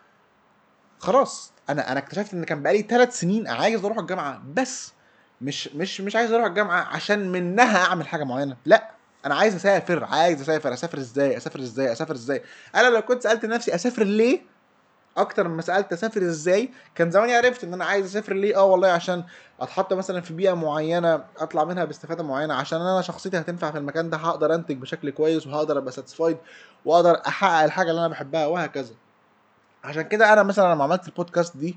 خلاص 0.98 1.52
أنا 1.70 1.92
أنا 1.92 1.98
اكتشفت 2.00 2.34
إن 2.34 2.44
كان 2.44 2.62
بقالي 2.62 2.82
ثلاث 2.82 3.20
سنين 3.20 3.48
عايز 3.48 3.84
أروح 3.84 3.98
الجامعة 3.98 4.42
بس 4.54 4.92
مش 5.40 5.68
مش 5.68 6.00
مش 6.00 6.16
عايز 6.16 6.32
أروح 6.32 6.46
الجامعة 6.46 6.80
عشان 6.80 7.32
منها 7.32 7.84
أعمل 7.84 8.06
حاجة 8.08 8.24
معينة 8.24 8.56
لأ 8.66 8.90
أنا 9.26 9.34
عايز 9.34 9.54
أسافر 9.54 10.04
عايز 10.04 10.40
أسافر 10.40 10.72
أسافر 10.72 10.98
إزاي 10.98 11.36
أسافر 11.36 11.60
إزاي 11.60 11.92
أسافر 11.92 12.14
إزاي؟ 12.14 12.42
أنا 12.74 12.88
لو 12.90 13.02
كنت 13.02 13.22
سألت 13.22 13.44
نفسي 13.44 13.74
أسافر 13.74 14.04
ليه؟ 14.04 14.40
أكتر 15.16 15.48
ما 15.48 15.62
سألت 15.62 15.92
أسافر 15.92 16.22
إزاي؟ 16.22 16.70
كان 16.94 17.10
زماني 17.10 17.34
عرفت 17.34 17.64
إن 17.64 17.74
أنا 17.74 17.84
عايز 17.84 18.06
أسافر 18.06 18.34
ليه؟ 18.34 18.56
آه 18.56 18.64
والله 18.64 18.88
عشان 18.88 19.24
أتحط 19.60 19.92
مثلا 19.92 20.20
في 20.20 20.34
بيئة 20.34 20.52
معينة 20.52 21.24
أطلع 21.38 21.64
منها 21.64 21.84
باستفادة 21.84 22.22
معينة 22.22 22.54
عشان 22.54 22.80
أنا 22.80 23.02
شخصيتي 23.02 23.38
هتنفع 23.38 23.70
في 23.70 23.78
المكان 23.78 24.10
ده 24.10 24.16
هقدر 24.16 24.54
أنتج 24.54 24.76
بشكل 24.76 25.10
كويس 25.10 25.46
وهقدر 25.46 25.78
أبقى 25.78 25.92
satisfied 25.92 26.36
وأقدر 26.84 27.20
أحقق 27.26 27.64
الحاجة 27.64 27.90
اللي 27.90 28.00
أنا 28.00 28.08
بحبها 28.08 28.46
وهكذا. 28.46 28.94
عشان 29.84 30.02
كده 30.02 30.32
أنا 30.32 30.42
مثلا 30.42 30.74
لما 30.74 30.84
عملت 30.84 31.08
البودكاست 31.08 31.56
دي 31.56 31.76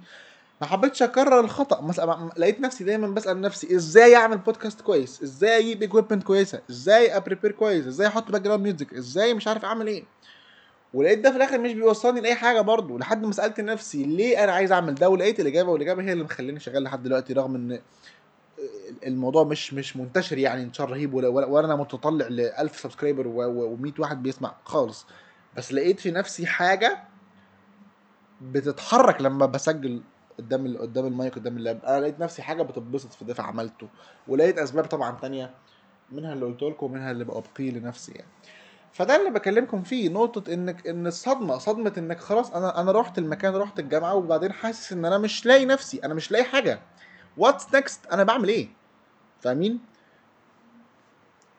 ما 0.62 0.68
حبيتش 0.68 1.04
اكرر 1.04 1.40
الخطأ. 1.40 1.82
مثلا 1.82 2.30
لقيت 2.38 2.60
نفسي 2.60 2.84
دايما 2.84 3.08
بسأل 3.08 3.42
نفسي 3.42 3.76
إزاي 3.76 4.16
أعمل 4.16 4.38
بودكاست 4.38 4.82
كويس؟ 4.82 5.24
إزاي 5.24 5.60
أجيب 5.60 5.82
equipment 5.82 6.24
كويسة؟ 6.24 6.62
إزاي 6.70 7.18
ا 7.18 7.22
prepare 7.22 7.52
كويس؟ 7.52 7.88
إزاي 7.88 8.08
أحط 8.08 8.32
background 8.32 8.64
music 8.64 8.94
إزاي 8.94 9.34
مش 9.34 9.48
عارف 9.48 9.66
أعمل 9.66 9.88
إيه؟ 9.88 10.04
ولقيت 10.94 11.20
ده 11.20 11.32
في 11.32 11.38
الآخر 11.38 11.58
مش 11.60 11.74
بيوصلني 11.74 12.22
لأي 12.22 12.36
حاجة 12.36 12.62
برضه. 12.62 13.00
لحد 13.00 13.26
ما 13.26 13.32
سألت 13.32 13.60
نفسي 13.60 14.04
ليه 14.04 14.44
أنا 14.44 14.52
عايز 14.52 14.72
أعمل 14.72 14.96
ده؟ 14.96 15.10
ولقيت 15.10 15.40
الإجابة 15.40 15.70
والإجابة 15.72 16.04
هي 16.04 16.14
اللي 16.14 16.24
مخليني 16.24 16.60
شغال 16.60 16.84
لحد 16.84 17.04
دلوقتي 17.04 17.34
رغم 17.34 17.56
إن 17.56 17.80
الموضوع 19.06 19.44
مش 19.44 19.74
مش 19.74 19.98
منتشر 19.98 20.38
يعني 20.38 20.64
انتشار 20.64 20.90
رهيب 20.90 21.14
ولا, 21.14 21.28
ولا, 21.28 21.46
ولا 21.48 21.66
أنا 21.66 21.76
متطلع 21.76 22.28
ل 22.28 22.40
1000 22.42 22.80
subscriber 22.80 23.24
و100 23.24 24.00
واحد 24.00 24.24
بيسمع 24.24 24.56
خالص. 24.66 25.06
بس 25.58 25.74
لقيت 25.74 26.00
في 26.00 26.12
نفسي 26.12 26.46
حاجة 26.46 27.04
بتتحرك 28.42 29.22
لما 29.22 29.46
بسجل 29.46 30.02
قدام 30.38 30.78
قدام 30.78 31.06
المايك 31.06 31.36
قدام 31.36 31.58
ال 31.58 31.63
lap. 31.63 31.86
أنا 31.86 32.00
لقيت 32.00 32.20
نفسي 32.20 32.42
حاجة 32.42 32.62
بتتبسط 32.64 33.14
في 33.14 33.26
ده 33.26 33.34
فعملته 33.34 33.88
ولقيت 34.28 34.58
أسباب 34.58 34.86
طبعا 34.86 35.18
تانية 35.22 35.52
منها 36.12 36.34
اللي 36.34 36.46
قلت 36.46 36.62
لكم 36.64 36.86
ومنها 36.86 37.12
اللي 37.12 37.24
بقى 37.24 37.44
لنفسي 37.60 38.12
يعني. 38.12 38.28
فده 38.94 39.16
اللي 39.16 39.30
بكلمكم 39.30 39.84
فيه 39.84 40.10
نقطة 40.10 40.54
إنك 40.54 40.88
إن 40.88 41.08
الصدمة 41.08 41.58
صدمة 41.58 41.94
إنك 41.98 42.20
خلاص 42.20 42.52
أنا 42.54 42.82
أنا 42.82 42.92
رحت 42.92 43.18
المكان 43.18 43.56
رحت 43.56 43.80
الجامعة 43.80 44.16
وبعدين 44.16 44.52
حاسس 44.54 44.94
إن 44.94 45.06
أنا 45.06 45.18
مش 45.18 45.46
لاقي 45.46 45.66
نفسي 45.66 45.98
أنا 46.04 46.14
مش 46.14 46.32
لاقي 46.32 46.44
حاجة. 46.44 46.80
what's 47.38 47.76
next 47.76 48.06
أنا 48.06 48.24
بعمل 48.24 48.50
إيه؟ 48.50 48.68
فاهمين؟ 49.42 49.80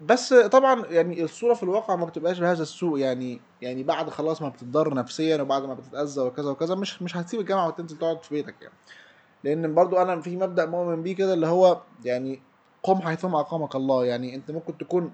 بس 0.00 0.34
طبعا 0.34 0.86
يعني 0.86 1.24
الصورة 1.24 1.54
في 1.54 1.62
الواقع 1.62 1.96
ما 1.96 2.04
بتبقاش 2.06 2.38
بهذا 2.38 2.62
السوء 2.62 2.98
يعني 2.98 3.40
يعني 3.62 3.82
بعد 3.82 4.10
خلاص 4.10 4.42
ما 4.42 4.48
بتتضرر 4.48 4.94
نفسيا 4.94 5.42
وبعد 5.42 5.64
ما 5.64 5.74
بتتأذى 5.74 6.20
وكذا 6.20 6.50
وكذا 6.50 6.74
مش 6.74 7.02
مش 7.02 7.16
هتسيب 7.16 7.40
الجامعة 7.40 7.68
وتنزل 7.68 7.98
تقعد 7.98 8.22
في 8.22 8.34
بيتك 8.34 8.54
يعني. 8.62 8.74
لأن 9.44 9.74
برضو 9.74 9.96
أنا 9.96 10.20
في 10.20 10.36
مبدأ 10.36 10.66
مؤمن 10.66 11.02
بيه 11.02 11.16
كده 11.16 11.34
اللي 11.34 11.46
هو 11.46 11.80
يعني 12.04 12.42
قم 12.82 13.00
حيثما 13.00 13.40
أقامك 13.40 13.76
الله. 13.76 14.04
يعني 14.04 14.34
أنت 14.34 14.50
ممكن 14.50 14.78
تكون 14.78 15.12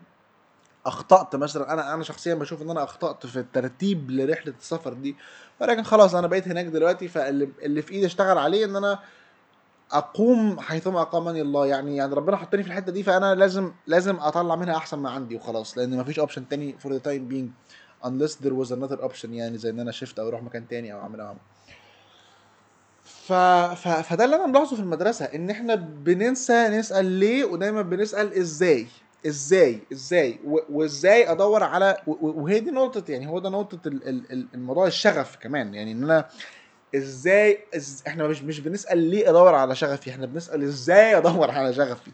أخطأت 0.87 1.37
مثلا 1.37 1.73
أنا 1.73 1.95
أنا 1.95 2.03
شخصيا 2.03 2.35
بشوف 2.35 2.63
إن 2.63 2.71
أنا 2.71 2.85
أخطأت 2.85 3.27
في 3.27 3.39
الترتيب 3.39 4.11
لرحلة 4.11 4.55
السفر 4.61 4.93
دي 4.93 5.17
ولكن 5.61 5.83
خلاص 5.83 6.15
أنا 6.15 6.27
بقيت 6.27 6.49
هناك 6.49 6.67
دلوقتي 6.67 7.09
فاللي 7.09 7.49
اللي 7.63 7.83
في 7.83 7.93
إيدي 7.93 8.07
اشتغل 8.07 8.39
عليه 8.39 8.65
إن 8.65 8.77
أنا 8.77 8.99
أقوم 9.93 10.61
حيثما 10.61 11.01
أقامني 11.03 11.41
الله 11.41 11.67
يعني 11.67 11.97
يعني 11.97 12.15
ربنا 12.15 12.37
حطني 12.37 12.63
في 12.63 12.69
الحتة 12.69 12.93
دي 12.93 13.03
فأنا 13.03 13.35
لازم 13.35 13.73
لازم 13.87 14.17
أطلع 14.17 14.57
منها 14.57 14.77
أحسن 14.77 14.99
ما 14.99 15.11
عندي 15.11 15.37
وخلاص 15.37 15.79
لأن 15.79 15.97
مفيش 15.99 16.19
اوبشن 16.19 16.49
تاني 16.49 16.77
for 16.79 16.89
the 16.91 17.01
time 17.07 17.33
being 17.33 17.51
unless 18.07 18.35
there 18.45 18.55
was 18.65 18.71
another 18.73 18.99
option 19.09 19.25
يعني 19.31 19.59
زي 19.59 19.71
إن 19.71 19.81
أنا 19.81 19.93
شفت 19.93 20.19
أو 20.19 20.29
أروح 20.29 20.43
مكان 20.43 20.69
تاني 20.69 20.93
أو 20.93 20.99
أعمل 20.99 21.21
أو 21.21 21.27
أعمل 21.27 21.39
ف... 23.05 23.33
ف... 23.83 23.89
فده 23.89 24.25
اللي 24.25 24.37
أنا 24.37 24.47
ملاحظه 24.47 24.77
في 24.77 24.83
المدرسة 24.83 25.25
إن 25.25 25.51
إحنا 25.51 25.75
بننسى 25.75 26.69
نسأل 26.69 27.05
ليه 27.05 27.45
ودايما 27.45 27.83
بنسأل 27.83 28.35
إزاي 28.35 28.87
إزاي 29.27 29.81
إزاي 29.93 30.41
و... 30.45 30.59
وإزاي 30.71 31.31
أدور 31.33 31.63
على 31.63 31.97
و... 32.07 32.13
وهي 32.43 32.61
دي 32.61 32.71
نقطة 32.71 33.11
يعني 33.13 33.29
هو 33.29 33.39
ده 33.39 33.51
نقطة. 33.51 33.89
ال... 33.89 34.09
ال- 34.09 34.49
الموضوع 34.55 34.87
الشغف 34.87 35.37
كمان 35.37 35.75
يعني 35.75 35.93
إن 35.93 36.05
أنا 36.05 36.29
إزاي 36.95 37.59
إز... 37.77 38.03
إحنا 38.07 38.29
مش 38.29 38.43
مش 38.43 38.61
بنسأل 38.61 38.99
ليه 38.99 39.31
ادور 39.31 39.55
على 39.55 39.75
شغفي 39.77 40.11
إحنا 40.11 40.27
بنسأل 40.27 40.63
إزاي 40.63 41.17
ادور 41.17 41.51
على 41.51 41.75
شغفي. 41.75 42.11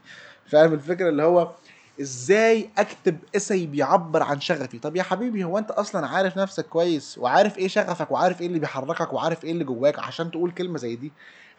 فاهم 0.51 0.73
الفكرة 0.75 1.09
اللي 1.09 1.23
هو 1.23 1.51
إزاي 2.01 2.71
اكتب 2.79 3.19
اسي 3.37 3.67
بيعبر 3.67 4.23
عن 4.23 4.41
شغفي؟ 4.41 4.79
طب 4.79 4.97
يا 4.97 5.03
حبيبي 5.03 5.45
هو 5.45 5.59
انت 5.59 5.71
أصلا 5.71 6.07
عارف 6.07 6.39
نفسك 6.39 6.67
كويس 6.67 7.19
وعارف 7.19 7.59
إيه 7.59 7.69
شغفك 7.69 8.11
وعارف 8.11 8.41
إيه 8.41 8.47
اللي 8.47 8.59
بيحركك 8.59 9.13
وعارف 9.13 9.45
إيه 9.45 9.53
اللي 9.53 9.65
جواك 9.65 9.99
عشان 9.99 10.31
تقول 10.31 10.51
كلمة 10.51 10.79
زي 10.79 10.97
دي؟ 10.97 11.13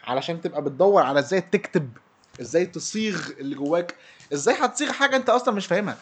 علشان 0.04 0.40
تبقى 0.40 0.62
بتدور 0.62 1.02
على 1.02 1.20
إزاي 1.20 1.40
تكتب 1.40 1.88
إزاي 2.40 2.66
تصيغ 2.66 3.20
اللي 3.40 3.54
جواك 3.54 3.94
إزاي 4.32 4.54
هتصيغ 4.60 4.92
حاجة 4.92 5.16
انت 5.16 5.28
أصلا 5.28 5.54
مش 5.54 5.66
فاهمها. 5.66 5.96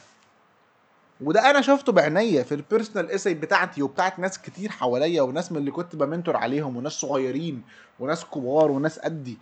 وده 1.22 1.50
أنا 1.50 1.60
شفته 1.60 1.92
بعينيا 1.92 2.42
في 2.42 2.54
ال 2.54 2.61
personal 2.61 3.10
essay 3.10 3.34
بتاعتي 3.34 3.82
وبتاعت 3.82 4.18
ناس 4.18 4.38
كتير 4.38 4.70
حواليا 4.70 5.22
وناس 5.22 5.52
من 5.52 5.58
اللي 5.58 5.70
كنت 5.70 5.96
ب 5.96 6.02
mentor 6.02 6.36
عليهم 6.36 6.76
وناس 6.76 6.92
صغيرين 6.92 7.62
وناس 7.98 8.24
كبار 8.24 8.70
وناس 8.70 8.98
قدي. 8.98 9.38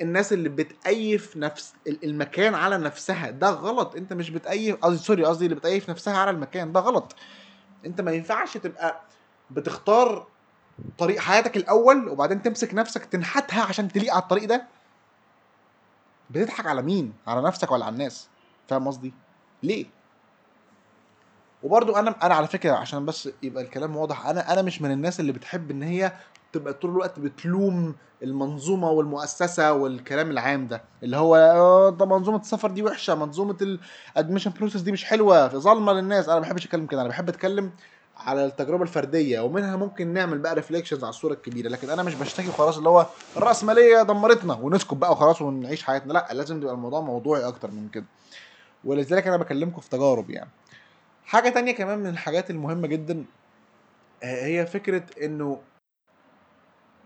الناس 0.00 0.32
اللي 0.32 0.48
بتأيف 0.48 1.36
نفس 1.36 1.74
ال- 1.86 2.04
المكان 2.04 2.54
على 2.54 2.78
نفسها. 2.78 3.30
ده 3.30 3.50
غلط. 3.50 3.96
انت 3.96 4.12
مش 4.12 4.30
بتأيف 4.30 4.76
قصدي 4.76 4.98
sorry 4.98 5.24
قصدي 5.24 5.44
اللي 5.44 5.56
بتأيف 5.56 5.90
نفسها 5.90 6.16
على 6.16 6.30
المكان. 6.30 6.72
ده 6.72 6.80
غلط. 6.80 7.14
انت 7.86 8.00
ما 8.00 8.12
ينفعش 8.12 8.56
تبقى 8.56 9.00
بتختار 9.50 10.26
طريق 10.98 11.18
حياتك 11.20 11.56
الأول 11.56 12.08
وبعدين 12.08 12.42
تمسك 12.42 12.74
نفسك 12.74 13.04
تنحتها 13.04 13.62
عشان 13.62 13.88
تليق 13.92 14.12
على 14.14 14.22
الطريق 14.22 14.44
ده. 14.44 14.64
بتضحك 16.30 16.66
على 16.66 16.82
مين؟ 16.82 17.12
على 17.26 17.42
نفسك 17.42 17.70
ولا 17.72 17.84
على 17.84 17.92
الناس؟ 17.92 18.28
فاهم 18.68 18.88
قصدي؟ 18.88 19.12
ليه؟ 19.62 19.86
وبرضو 21.62 21.96
أنا 21.96 22.14
أنا 22.22 22.34
على 22.34 22.46
فكرة 22.46 22.72
عشان 22.72 23.06
بس 23.06 23.28
يبقى 23.42 23.62
الكلام 23.64 23.96
واضح 23.96 24.26
أنا 24.26 24.52
أنا 24.52 24.62
مش 24.62 24.82
من 24.82 24.90
الناس 24.90 25.20
اللي 25.20 25.32
بتحب 25.32 25.70
إن 25.70 25.82
هي 25.82 26.12
تبقى 26.52 26.72
طول 26.72 26.90
الوقت 26.90 27.18
بتلوم 27.18 27.94
المنظومة 28.22 28.90
والمؤسسة 28.90 29.72
والكلام 29.72 30.30
العام 30.30 30.68
ده. 30.68 30.82
اللي 31.02 31.16
هو 31.16 31.36
آه، 31.36 31.90
ده 31.90 32.06
منظومة 32.06 32.38
السفر 32.40 32.70
دي 32.70 32.82
وحشة 32.82 33.14
منظومة 33.14 33.78
ال 34.16 34.20
admission 34.20 34.52
process 34.58 34.80
دي 34.82 34.92
مش 34.92 35.04
حلوة 35.04 35.48
ظالمه 35.48 35.92
للناس. 35.92 36.28
أنا 36.28 36.34
ما 36.34 36.40
بحبش 36.40 36.66
أتكلم 36.66 36.86
كده 36.86 37.00
أنا 37.00 37.08
بحب 37.08 37.28
أتكلم 37.28 37.70
على 38.16 38.44
التجربة 38.44 38.82
الفردية 38.82 39.40
ومنها 39.40 39.76
ممكن 39.76 40.12
نعمل 40.12 40.38
بقى 40.38 40.54
ريفليكشنز 40.54 41.04
على 41.04 41.10
الصورة 41.10 41.32
الكبيرة. 41.32 41.68
لكن 41.68 41.90
أنا 41.90 42.02
مش 42.02 42.14
بشتكي 42.14 42.52
خلاص 42.52 42.76
اللي 42.76 42.88
هو 42.88 43.06
الرأسمالية 43.36 44.02
دمرتنا 44.02 44.54
ونسكت 44.54 44.94
بقى 44.94 45.12
وخلاص 45.12 45.42
ونعيش 45.42 45.82
حياتنا. 45.82 46.12
لا 46.12 46.28
لازم 46.32 46.62
يبقى 46.62 46.74
الموضوع 46.74 47.00
موضوعي 47.00 47.48
أكتر 47.48 47.70
من 47.70 47.88
كده. 47.88 48.04
ولذلك 48.84 49.26
أنا 49.26 49.36
بكلمكم 49.36 49.80
في 49.80 49.90
تجارب 49.90 50.30
يعني. 50.30 50.50
حاجة 51.26 51.48
تانية 51.48 51.72
كمان 51.72 51.98
من 51.98 52.06
الحاجات 52.06 52.50
المهمة 52.50 52.86
جدا 52.88 53.24
آه، 54.22 54.44
هي 54.46 54.66
فكرة 54.66 55.04
إنه 55.22 55.60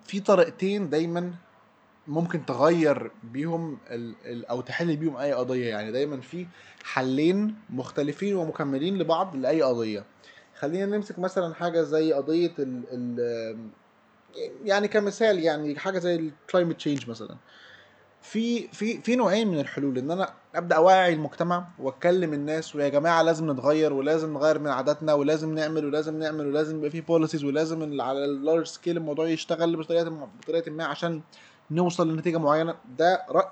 في 0.04 0.20
طريقتين 0.20 0.90
دايما 0.90 1.34
ممكن 2.08 2.46
تغير 2.46 3.10
بيهم 3.24 3.78
أو 4.50 4.60
تحل 4.60 4.96
بيهم 4.96 5.16
أي 5.16 5.32
قضية. 5.32 5.68
يعني 5.68 5.92
دايما 5.92 6.20
في 6.20 6.46
حلين 6.84 7.54
مختلفين 7.70 8.36
ومكملين 8.36 8.98
لبعض 8.98 9.36
لأي 9.36 9.62
قضية. 9.62 10.04
خلينا 10.58 10.96
نمسك 10.96 11.18
مثلا 11.18 11.54
حاجة 11.54 11.82
زي 11.82 12.12
قضية 12.12 12.52
ال 12.58 12.82
ال 12.92 13.70
يعني 14.64 14.88
كمثال 14.88 15.38
يعني 15.38 15.78
حاجة 15.78 15.98
زي 15.98 16.14
ال 16.16 16.24
climate 16.24 16.76
change 16.76 17.10
مثلا. 17.10 17.36
في 18.22 18.68
في 18.68 19.00
في 19.00 19.16
نوعين 19.16 19.48
من 19.48 19.60
الحلول 19.60 19.98
إن 19.98 20.10
أنا 20.10 20.30
أبدأ 20.54 20.76
أوعي 20.76 21.12
المجتمع 21.14 21.64
واتكلم 21.78 22.32
الناس 22.32 22.76
ويا 22.76 22.88
جماعة 22.88 23.22
لازم 23.22 23.50
نتغير 23.50 23.92
ولازم 23.92 24.34
نغير 24.34 24.58
من 24.58 24.68
عاداتنا 24.68 25.14
ولازم 25.14 25.54
نعمل 25.54 25.84
ولازم 25.86 26.18
نعمل 26.18 26.46
ولازم 26.46 26.78
يبقى 26.78 26.90
في 26.90 27.00
policies 27.00 27.44
ولازم 27.44 28.00
على 28.00 28.24
ال 28.24 28.31
large 28.31 28.66
scale 28.66 28.96
الموضوع 28.96 29.28
يشتغل 29.28 29.76
بطريقة 29.76 30.28
بطريقة 30.42 30.70
ما 30.70 30.84
عشان 30.84 31.20
نوصل 31.70 32.12
لنتيجة 32.12 32.38
معينة. 32.38 32.74
ده 32.98 33.22
رأي. 33.30 33.48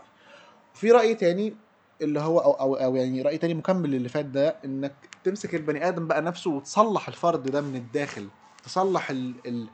في 0.74 0.90
رأي 0.90 1.14
تاني 1.14 1.54
اللي 2.02 2.20
هو 2.20 2.38
أو 2.38 2.52
أو, 2.52 2.74
أو 2.74 2.96
يعني 2.96 3.22
رأي 3.22 3.38
تاني 3.38 3.54
مكمل 3.54 3.90
للي 3.90 4.08
فات 4.08 4.24
ده 4.24 4.56
إنك 4.64 4.94
تمسك 5.24 5.54
البني 5.54 5.88
آدم 5.88 6.06
بقى 6.06 6.22
نفسه 6.22 6.50
وتصلح 6.50 7.08
الفرد 7.08 7.42
ده 7.42 7.60
من 7.60 7.76
الداخل 7.76 8.28
تصلح 8.64 9.10
ال 9.10 9.34
ال 9.46 9.68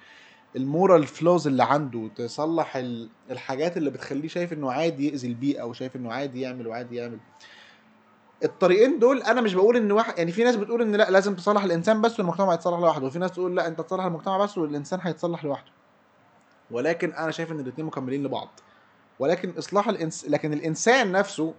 المورال 0.56 1.06
فلوز 1.06 1.46
اللي 1.46 1.62
عنده 1.64 2.08
تصلح 2.16 2.76
ال- 2.76 3.08
الحاجات 3.30 3.76
اللي 3.76 3.90
بتخليه 3.90 4.28
شايف 4.28 4.52
إنه 4.52 4.72
عادي 4.72 5.08
يأذي 5.10 5.28
البيئة 5.28 5.60
أو 5.62 5.72
شايف 5.72 5.96
إنه 5.96 6.12
عادي 6.12 6.40
يعمل 6.40 6.66
وعادي 6.66 6.96
يعمل. 6.96 7.18
الطريقين 8.44 8.98
دول 8.98 9.22
أنا 9.22 9.40
مش 9.40 9.54
بقول 9.54 9.76
إن 9.76 9.92
واحد 9.92 10.18
يعني 10.18 10.32
في 10.32 10.44
ناس 10.44 10.56
بتقول 10.56 10.82
إن 10.82 10.96
لأ 10.96 11.10
لازم 11.10 11.34
تصلح 11.34 11.64
الإنسان 11.64 12.00
بس 12.00 12.20
والمجتمع 12.20 12.52
هيتصلح 12.52 12.78
لوحده 12.78 13.06
وفي 13.06 13.18
ناس 13.18 13.32
تقول 13.32 13.56
لأ 13.56 13.66
أنت 13.66 13.80
تصلح 13.80 14.04
المجتمع 14.04 14.38
بس 14.38 14.58
والإنسان 14.58 15.00
هيتصلح 15.02 15.44
لوحده. 15.44 15.70
ولكن 16.70 17.12
أنا 17.12 17.30
شايف 17.30 17.52
إن 17.52 17.60
الاثنين 17.60 17.86
مكملين 17.86 18.22
لبعض. 18.24 18.48
ولكن 19.18 19.52
إصلاح 19.58 19.88
الانس 19.88 20.24
لكن 20.28 20.52
الإنسان 20.52 21.12
نفسه 21.12 21.54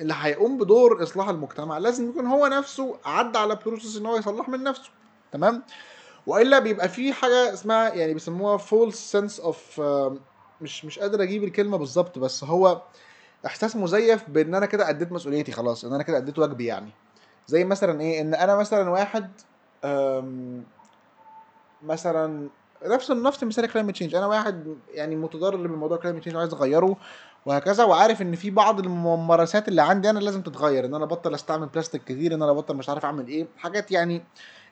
اللي 0.00 0.14
هيقوم 0.16 0.58
بدور 0.58 1.02
إصلاح 1.02 1.28
المجتمع 1.28 1.78
لازم 1.78 2.08
يكون 2.10 2.26
هو 2.26 2.46
نفسه 2.46 2.96
عدى 3.04 3.38
على 3.38 3.58
process 3.66 3.96
إن 3.96 4.06
هو 4.06 4.16
يصلح 4.16 4.48
من 4.48 4.62
نفسه. 4.62 4.90
تمام؟ 5.32 5.62
وإلا 6.28 6.58
بيبقى 6.58 6.88
في 6.88 7.12
حاجة 7.12 7.52
اسمها 7.52 7.94
يعني 7.94 8.14
بيسموها 8.14 8.56
false 8.56 9.12
sense 9.12 9.40
of 9.40 9.80
مش 10.60 10.84
مش 10.84 10.98
قادر 10.98 11.22
أجيب 11.22 11.44
الكلمة 11.44 11.76
بالظبط 11.76 12.18
بس 12.18 12.44
هو 12.44 12.82
إحساس 13.46 13.76
مزيف 13.76 14.30
بإن 14.30 14.54
أنا 14.54 14.66
كده 14.66 14.88
أديت 14.90 15.12
مسؤوليتي 15.12 15.52
خلاص 15.52 15.84
إن 15.84 15.92
أنا 15.94 16.02
كده 16.02 16.16
أديت 16.16 16.38
واجبي 16.38 16.64
يعني. 16.64 16.90
زي 17.46 17.64
مثلا 17.64 18.00
إيه 18.00 18.20
إن 18.20 18.34
أنا 18.34 18.56
مثلا 18.56 18.90
واحد 18.90 19.30
مثلا 21.82 22.48
نفس 22.86 23.10
نفس 23.10 23.44
مثال 23.44 23.66
climate 23.66 23.94
change 23.94 24.14
أنا 24.14 24.26
واحد 24.26 24.76
يعني 24.88 25.16
متضرر 25.16 25.56
من 25.68 25.76
موضوع 25.78 25.96
climate 25.96 26.20
change 26.20 26.36
وعايز 26.36 26.54
أغيره. 26.54 26.96
وهكذا 27.48 27.84
وعارف 27.84 28.22
إن 28.22 28.34
في 28.34 28.50
بعض 28.50 28.80
الممارسات 28.80 29.68
اللي 29.68 29.82
عندي 29.82 30.10
أنا 30.10 30.18
لازم 30.18 30.42
تتغير 30.42 30.84
إن 30.84 30.94
أنا 30.94 31.04
أبطل 31.04 31.34
أستعمل 31.34 31.66
بلاستيك 31.66 32.04
كتير 32.04 32.34
إن 32.34 32.42
أنا 32.42 32.50
أبطل 32.50 32.76
مش 32.76 32.88
عارف 32.88 33.04
أعمل 33.04 33.28
إيه 33.28 33.46
حاجات 33.56 33.90
يعني 33.92 34.22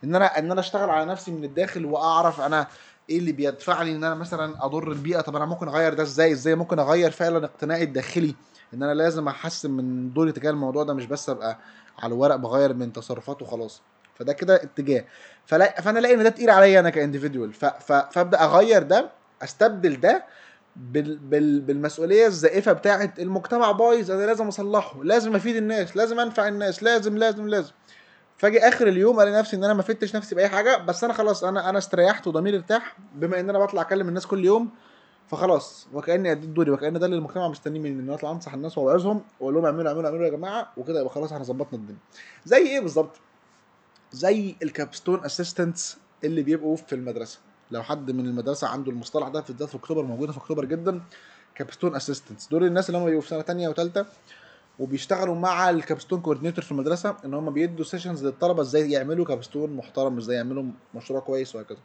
إن 0.04 0.14
أنا 0.14 0.38
إن 0.38 0.50
أنا 0.50 0.60
أشتغل 0.60 0.90
على 0.90 1.04
نفسي 1.04 1.30
من 1.30 1.44
الداخل 1.44 1.84
وأعرف 1.86 2.40
أنا 2.40 2.66
إيه 3.10 3.18
اللي 3.18 3.32
بيدفعني 3.32 3.92
إن 3.96 4.04
أنا 4.04 4.14
مثلا 4.14 4.64
أضر 4.64 4.92
البيئة 4.92 5.20
طب 5.20 5.36
أنا 5.36 5.44
ممكن 5.44 5.68
أغير 5.68 5.94
ده 5.94 6.02
إزاي؟ 6.02 6.32
إزاي 6.32 6.54
ممكن 6.54 6.78
أغير 6.78 7.10
فعلا 7.10 7.44
اقتناعي 7.44 7.82
الداخلي؟ 7.82 8.34
إن 8.74 8.82
أنا 8.82 8.94
لازم 8.94 9.28
أحسن 9.28 9.70
من 9.70 10.12
دوري 10.12 10.32
تجاه 10.32 10.50
الموضوع 10.50 10.82
ده 10.84 10.94
مش 10.94 11.06
بس 11.06 11.30
أبقى 11.30 11.58
على 11.98 12.14
الورق 12.14 12.36
بغير 12.36 12.74
من 12.74 12.92
تصرفات 12.92 13.42
وخلاص. 13.42 13.82
فده 14.14 14.32
كده 14.32 14.54
اتجاه. 14.54 15.04
فلا 15.46 15.80
فأنا 15.80 15.98
الاقي 15.98 16.14
إن 16.14 16.22
ده 16.22 16.28
تقيل 16.30 16.50
عليا 16.50 16.80
أنا 16.80 16.90
كانديفيدوال 16.90 17.52
فأبدأ 18.12 18.44
أغير 18.44 18.82
ده 18.82 19.10
أستبدل 19.42 20.00
ده 20.00 20.24
بال 20.76 21.18
بال 21.18 21.60
بالمسؤولية 21.60 22.26
الزائفة 22.26 22.72
بتاعه 22.72 23.14
المجتمع 23.18 23.72
بايظ 23.72 24.10
أنا 24.10 24.26
لازم 24.26 24.46
أصلحه 24.48 25.04
لازم 25.04 25.36
أفيد 25.36 25.56
الناس 25.56 25.96
لازم 25.96 26.20
أنفع 26.20 26.48
الناس 26.48 26.82
لازم 26.82 27.18
لازم 27.18 27.48
لازم. 27.48 27.72
فأجي 28.38 28.58
آخر 28.58 28.88
اليوم 28.88 29.20
ألاقي 29.20 29.38
نفسي 29.38 29.56
إن 29.56 29.64
أنا 29.64 29.74
ما 29.74 29.82
فدتش 29.82 30.16
نفسي 30.16 30.34
بأي 30.34 30.48
حاجة 30.48 30.76
بس 30.76 31.04
أنا 31.04 31.12
خلاص 31.12 31.44
أنا 31.44 31.70
أنا 31.70 31.78
استريحت 31.78 32.26
وضميري 32.26 32.56
ارتاح 32.56 32.96
بما 33.14 33.40
إن 33.40 33.50
أنا 33.50 33.58
بطلع 33.58 33.82
أكلم 33.82 34.08
الناس 34.08 34.26
كل 34.26 34.44
يوم 34.44 34.70
فخلاص. 35.28 35.86
وكأني 35.92 36.32
أديت 36.32 36.50
دوري 36.50 36.70
وكأن 36.70 36.98
ده 36.98 37.06
اللي 37.06 37.16
المجتمع 37.16 37.48
مستنيه 37.48 37.80
مني 37.80 38.02
إن 38.02 38.10
أطلع 38.10 38.30
أنصح 38.30 38.54
الناس 38.54 38.78
وأوعظهم 38.78 39.22
وأقول 39.40 39.54
لهم 39.54 39.64
اعملوا 39.64 39.88
اعملوا 39.88 40.06
اعملوا 40.06 40.24
يا 40.24 40.30
جماعة 40.30 40.72
وكده 40.76 41.00
يبقى 41.00 41.12
خلاص 41.12 41.32
إحنا 41.32 41.44
ظبطنا 41.44 41.78
الدنيا. 41.78 41.98
زي 42.44 42.56
إيه 42.56 42.80
بالظبط؟ 42.80 43.16
زي 44.12 44.56
ال 44.62 44.69
capstone 44.69 45.24
assistants 45.24 45.96
اللي 46.24 46.42
بيبقوا 46.42 46.76
في 46.76 46.94
المدرسة. 46.94 47.38
لو 47.70 47.82
حد 47.82 48.10
من 48.10 48.26
المدرسة 48.26 48.68
عنده 48.68 48.90
المصطلح 48.90 49.28
ده 49.28 49.40
في 49.40 49.52
بالذات 49.52 49.68
في 49.68 49.74
أكتوبر 49.76 50.02
موجودة 50.02 50.32
في 50.32 50.38
أكتوبر 50.38 50.64
جدا 50.64 51.00
capstone 51.54 51.94
assistants 51.96 52.46
دول 52.48 52.64
الناس 52.64 52.88
اللي 52.88 52.98
هم 52.98 53.04
بيبقوا 53.04 53.20
في 53.22 53.28
سنة 53.28 53.40
تانية 53.40 53.68
وثالثه 53.68 54.06
وبيشتغلوا 54.78 55.34
مع 55.34 55.70
ال 55.70 55.76
capstone 55.76 56.20
coordinator 56.20 56.64
في 56.64 56.72
المدرسة 56.72 57.16
إن 57.24 57.34
هم 57.34 57.50
بيدوا 57.50 57.84
sessions 57.84 58.24
للطلبة 58.26 58.62
إزاي 58.62 58.90
يعملوا 58.90 59.24
capstone 59.24 59.76
محترم 59.76 60.18
إزاي 60.18 60.36
يعملوا 60.36 60.64
مشروع 60.94 61.20
كويس 61.20 61.54
وهكذا. 61.56 61.78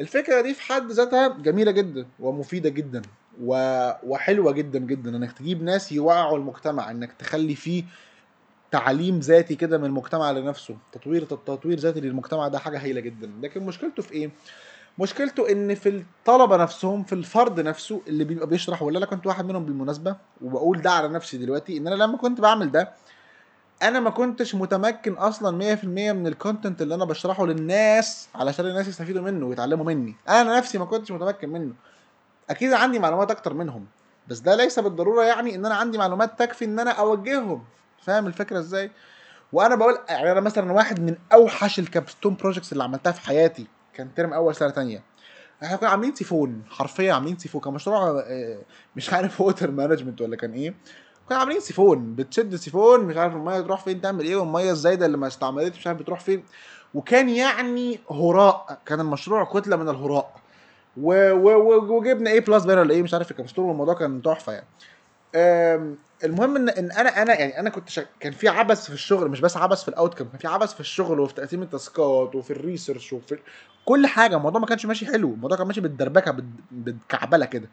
الفكرة 0.00 0.40
دي 0.40 0.54
في 0.54 0.62
حد 0.62 0.90
ذاتها 0.92 1.28
جميلة 1.28 1.70
جدا 1.70 2.06
ومفيدة 2.20 2.68
جدا 2.68 3.02
و... 3.42 3.54
وحلوة 4.06 4.52
جدا 4.52 4.78
جدا 4.78 5.16
إنك 5.16 5.32
تجيب 5.32 5.62
ناس 5.62 5.92
يوعوا 5.92 6.38
المجتمع 6.38 6.90
إنك 6.90 7.12
تخلي 7.12 7.54
فيه 7.54 7.84
تعليم 8.70 9.18
ذاتي 9.18 9.54
كده 9.54 9.78
من 9.78 9.84
المجتمع 9.84 10.30
لنفسه. 10.30 10.76
تطوير 10.92 11.24
تطوير 11.24 11.78
ذاتي 11.78 12.00
للمجتمع 12.00 12.48
ده 12.48 12.58
حاجة 12.58 12.82
هايلة 12.82 13.00
جدا. 13.00 13.30
لكن 13.42 13.62
مشكلته 13.66 14.02
في 14.02 14.12
إيه؟ 14.12 14.30
مشكلته 15.00 15.52
إن 15.52 15.74
في 15.74 15.88
الطلبة 15.88 16.56
نفسهم 16.56 17.02
في 17.04 17.12
الفرد 17.12 17.60
نفسه 17.60 18.00
اللي 18.06 18.24
بيبقى 18.24 18.46
بيشرح 18.46 18.82
ولا 18.82 18.98
أنا 18.98 19.06
كنت 19.06 19.26
واحد 19.26 19.44
منهم 19.46 19.64
بالمناسبة 19.64 20.16
وبقول 20.42 20.82
ده 20.82 20.90
على 20.90 21.08
نفسي 21.08 21.38
دلوقتي 21.38 21.76
إن 21.76 21.86
أنا 21.86 21.94
لما 21.94 22.16
كنت 22.16 22.40
بعمل 22.40 22.70
ده 22.72 22.92
أنا 23.82 24.00
ما 24.00 24.10
كنتش 24.10 24.54
متمكن 24.54 25.12
أصلا 25.12 25.76
100% 25.76 25.84
من 25.84 26.26
الكونتنت 26.26 26.82
اللي 26.82 26.94
أنا 26.94 27.04
بشرحه 27.04 27.46
للناس 27.46 28.28
علشان 28.34 28.66
الناس 28.66 28.88
يستفيدوا 28.88 29.22
منه 29.22 29.46
ويتعلموا 29.46 29.84
مني. 29.84 30.16
أنا 30.28 30.58
نفسي 30.58 30.78
ما 30.78 30.84
كنتش 30.84 31.12
متمكن 31.12 31.48
منه. 31.48 31.74
أكيد 32.50 32.72
عندي 32.72 32.98
معلومات 32.98 33.30
أكتر 33.30 33.54
منهم 33.54 33.86
بس 34.28 34.38
ده 34.38 34.54
ليس 34.56 34.78
بالضرورة 34.78 35.24
يعني 35.24 35.54
إن 35.54 35.66
أنا 35.66 35.74
عندي 35.74 35.98
معلومات 35.98 36.38
تكفي 36.38 36.64
إن 36.64 36.78
أنا 36.78 36.90
أوجههم. 36.90 37.64
فاهم 38.02 38.26
الفكرة 38.26 38.58
إزاي؟ 38.58 38.90
وأنا 39.52 39.74
بقول 39.74 39.98
يعني 40.08 40.32
أنا 40.32 40.40
مثلا 40.40 40.72
واحد 40.72 41.00
من 41.00 41.16
أوحش 41.32 41.78
ال 41.78 41.84
capstone 41.84 42.34
projects 42.34 42.72
اللي 42.72 42.84
عملتها 42.84 43.12
في 43.12 43.20
حياتي. 43.20 43.66
كان 43.94 44.14
term 44.14 44.32
أول 44.32 44.54
سنة 44.54 44.70
تانية. 44.70 45.02
إحنا 45.62 45.76
كنا 45.76 45.88
عاملين 45.88 46.14
سيفون 46.14 46.62
حرفيا 46.70 47.12
عاملين 47.12 47.38
سيفون. 47.38 47.60
كان 47.60 47.72
مشروع 47.74 48.24
آه، 48.26 48.58
مش 48.96 49.12
عارف 49.12 49.40
water 49.40 49.70
management 49.70 50.20
ولا 50.20 50.36
كان 50.36 50.52
إيه. 50.52 50.74
كنا 51.28 51.38
عاملين 51.38 51.60
سيفون 51.60 52.14
بتشد 52.14 52.56
سيفون 52.56 53.00
مش 53.04 53.16
عارف 53.16 53.34
المية 53.34 53.60
تروح 53.60 53.84
فين 53.84 54.00
تعمل 54.00 54.24
إيه 54.24 54.36
والمية 54.36 54.70
الزايدة 54.70 55.06
اللي 55.06 55.16
ما 55.16 55.26
استعملتش 55.26 55.78
مش 55.78 55.86
عارف 55.86 55.98
بتروح 55.98 56.20
فين. 56.20 56.44
وكان 56.94 57.28
يعني 57.28 58.00
هراء 58.10 58.78
كان 58.86 59.00
المشروع 59.00 59.44
كتلة 59.44 59.76
من 59.76 59.88
الهراء. 59.88 60.40
و- 60.96 61.32
و- 61.32 61.96
وجبنا 61.96 62.30
A 62.30 62.40
plus 62.40 62.66
ولا 62.66 62.90
إيه 62.94 63.02
مش 63.02 63.14
عارف 63.14 63.26
في 63.26 63.30
ال 63.32 63.36
capstone 63.36 63.64
والموضوع 63.64 63.94
كان 63.94 64.22
تحفة 64.22 64.52
يعني. 64.52 64.66
المهم 66.24 66.56
ان 66.56 66.68
إن 66.68 66.90
أنا 66.90 67.22
أنا 67.22 67.34
يعني 67.40 67.60
أنا 67.60 67.70
كنت 67.70 67.88
شك... 67.88 68.06
كان 68.20 68.32
في 68.32 68.48
عبث 68.48 68.86
في 68.86 68.92
الشغل 68.94 69.28
مش 69.30 69.40
بس 69.40 69.56
عبث 69.56 69.82
في 69.82 69.88
ال 69.88 69.92
outcome 69.92 70.24
كان 70.24 70.38
في 70.38 70.48
عبث 70.48 70.74
في 70.74 70.80
الشغل 70.80 71.20
وفي 71.20 71.34
تقسيم 71.34 71.62
التاسكات 71.62 72.34
وفي 72.34 72.50
ال 72.50 72.57
research 72.57 73.12
وفي 73.12 73.38
كل 73.84 74.06
حاجة. 74.06 74.36
الموضوع 74.36 74.60
ما 74.60 74.66
كانش 74.66 74.86
ماشي 74.86 75.06
حلو. 75.06 75.34
الموضوع 75.34 75.58
كان 75.58 75.66
ماشي 75.66 75.80
بالدربكة 75.80 76.30
بال- 76.30 76.44
بالكعبله 76.70 77.46
كده. 77.46 77.68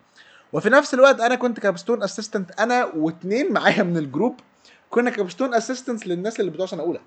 وفي 0.54 0.70
نفس 0.70 0.94
الوقت 0.94 1.20
أنا 1.20 1.36
كنت 1.36 1.60
capstone 1.60 2.04
assistant 2.04 2.60
أنا 2.60 2.86
واتنين 2.86 3.54
معايا 3.54 3.84
من 3.84 3.98
ال 3.98 4.04
group 4.04 4.36
كنا 4.90 5.10
capstone 5.10 5.54
assistants 5.54 6.08
للناس 6.08 6.40
اللي 6.40 6.52
بتوع 6.52 6.66
سنة 6.66 6.84
أولى. 6.84 7.00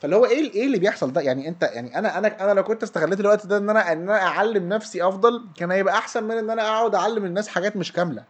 فاللي 0.00 0.16
هو 0.16 0.24
إيه 0.26 0.52
إيه 0.54 0.66
اللي 0.66 0.78
بيحصل 0.78 1.12
ده؟ 1.12 1.20
يعني 1.20 1.48
انت 1.48 1.62
يعني 1.62 1.98
أنا 1.98 2.18
أنا 2.18 2.44
أنا 2.44 2.52
لو 2.52 2.64
كنت 2.64 2.82
استغليت 2.82 3.20
الوقت 3.20 3.46
ده 3.46 3.56
إن 3.56 3.70
أنا 3.70 3.92
إن 3.92 4.02
أنا 4.02 4.22
أعلم 4.22 4.68
نفسي 4.68 5.08
أفضل 5.08 5.44
كان 5.56 5.70
هيبقى 5.70 5.94
أحسن 5.98 6.24
من 6.24 6.38
إن 6.38 6.50
أنا 6.50 6.62
أقعد 6.68 6.94
أعلم 6.94 7.24
الناس 7.24 7.48
حاجات 7.48 7.76
مش 7.76 7.92
كاملة. 7.92 8.24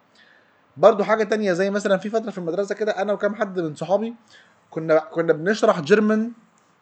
برضو 0.77 1.05
حاجة 1.05 1.25
تانية 1.25 1.53
زي 1.53 1.71
مثلا 1.71 1.97
في 1.97 2.11
فترة 2.11 2.31
في 2.31 2.39
المدرسة 2.39 2.75
كده 2.75 2.93
أنا 2.93 3.13
وكام 3.13 3.35
حد 3.35 3.61
من 3.61 3.75
صحابي 3.75 4.15
كنا 4.71 4.99
كنا 4.99 5.33
بنشرح 5.33 5.81
German 5.81 6.33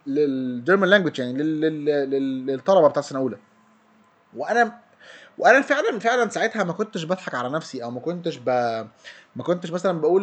لل 0.07 0.28
German 0.28 0.91
language 0.91 1.19
يعني 1.19 1.33
لل- 1.43 1.61
لل- 1.61 1.85
لل- 2.11 2.47
للطلبة 2.47 2.89
بتاع 2.89 3.03
سنة 3.03 3.19
أولى. 3.19 3.37
وأنا 4.37 4.79
وأنا 5.39 5.61
فعلا 5.61 5.99
فعلا 5.99 6.29
ساعتها 6.29 6.65
ما 6.65 6.73
كنتش 6.73 7.05
بضحك 7.05 7.35
على 7.35 7.49
نفسي 7.49 7.85
أو 7.85 7.91
ما 7.91 8.01
كنتش 8.01 8.37
ب... 8.37 8.49
ما 9.37 9.43
كنتش 9.43 9.71
مثلا 9.71 10.01
بقول 10.01 10.23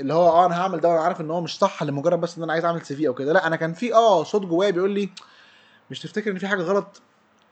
اللي 0.00 0.14
هو 0.14 0.28
آه 0.28 0.46
أنا 0.46 0.60
هعمل 0.62 0.80
ده 0.80 0.88
وأنا 0.88 1.00
عارف 1.00 1.20
إن 1.20 1.30
هو 1.30 1.40
مش 1.40 1.58
صح 1.58 1.82
لمجرد 1.82 2.20
بس 2.20 2.36
إن 2.36 2.42
أنا 2.42 2.52
عايز 2.52 2.64
أعمل 2.64 2.82
CV 2.86 3.08
أو 3.08 3.14
كده. 3.14 3.32
لا 3.32 3.46
أنا 3.46 3.56
كان 3.56 3.72
في 3.72 3.94
آه 3.94 4.24
صوت 4.24 4.42
جوايا 4.42 4.70
بيقول 4.70 4.90
لي 4.90 5.08
مش 5.90 6.00
تفتكر 6.00 6.30
إن 6.30 6.38
في 6.38 6.46
حاجة 6.46 6.62
غلط؟ 6.62 7.02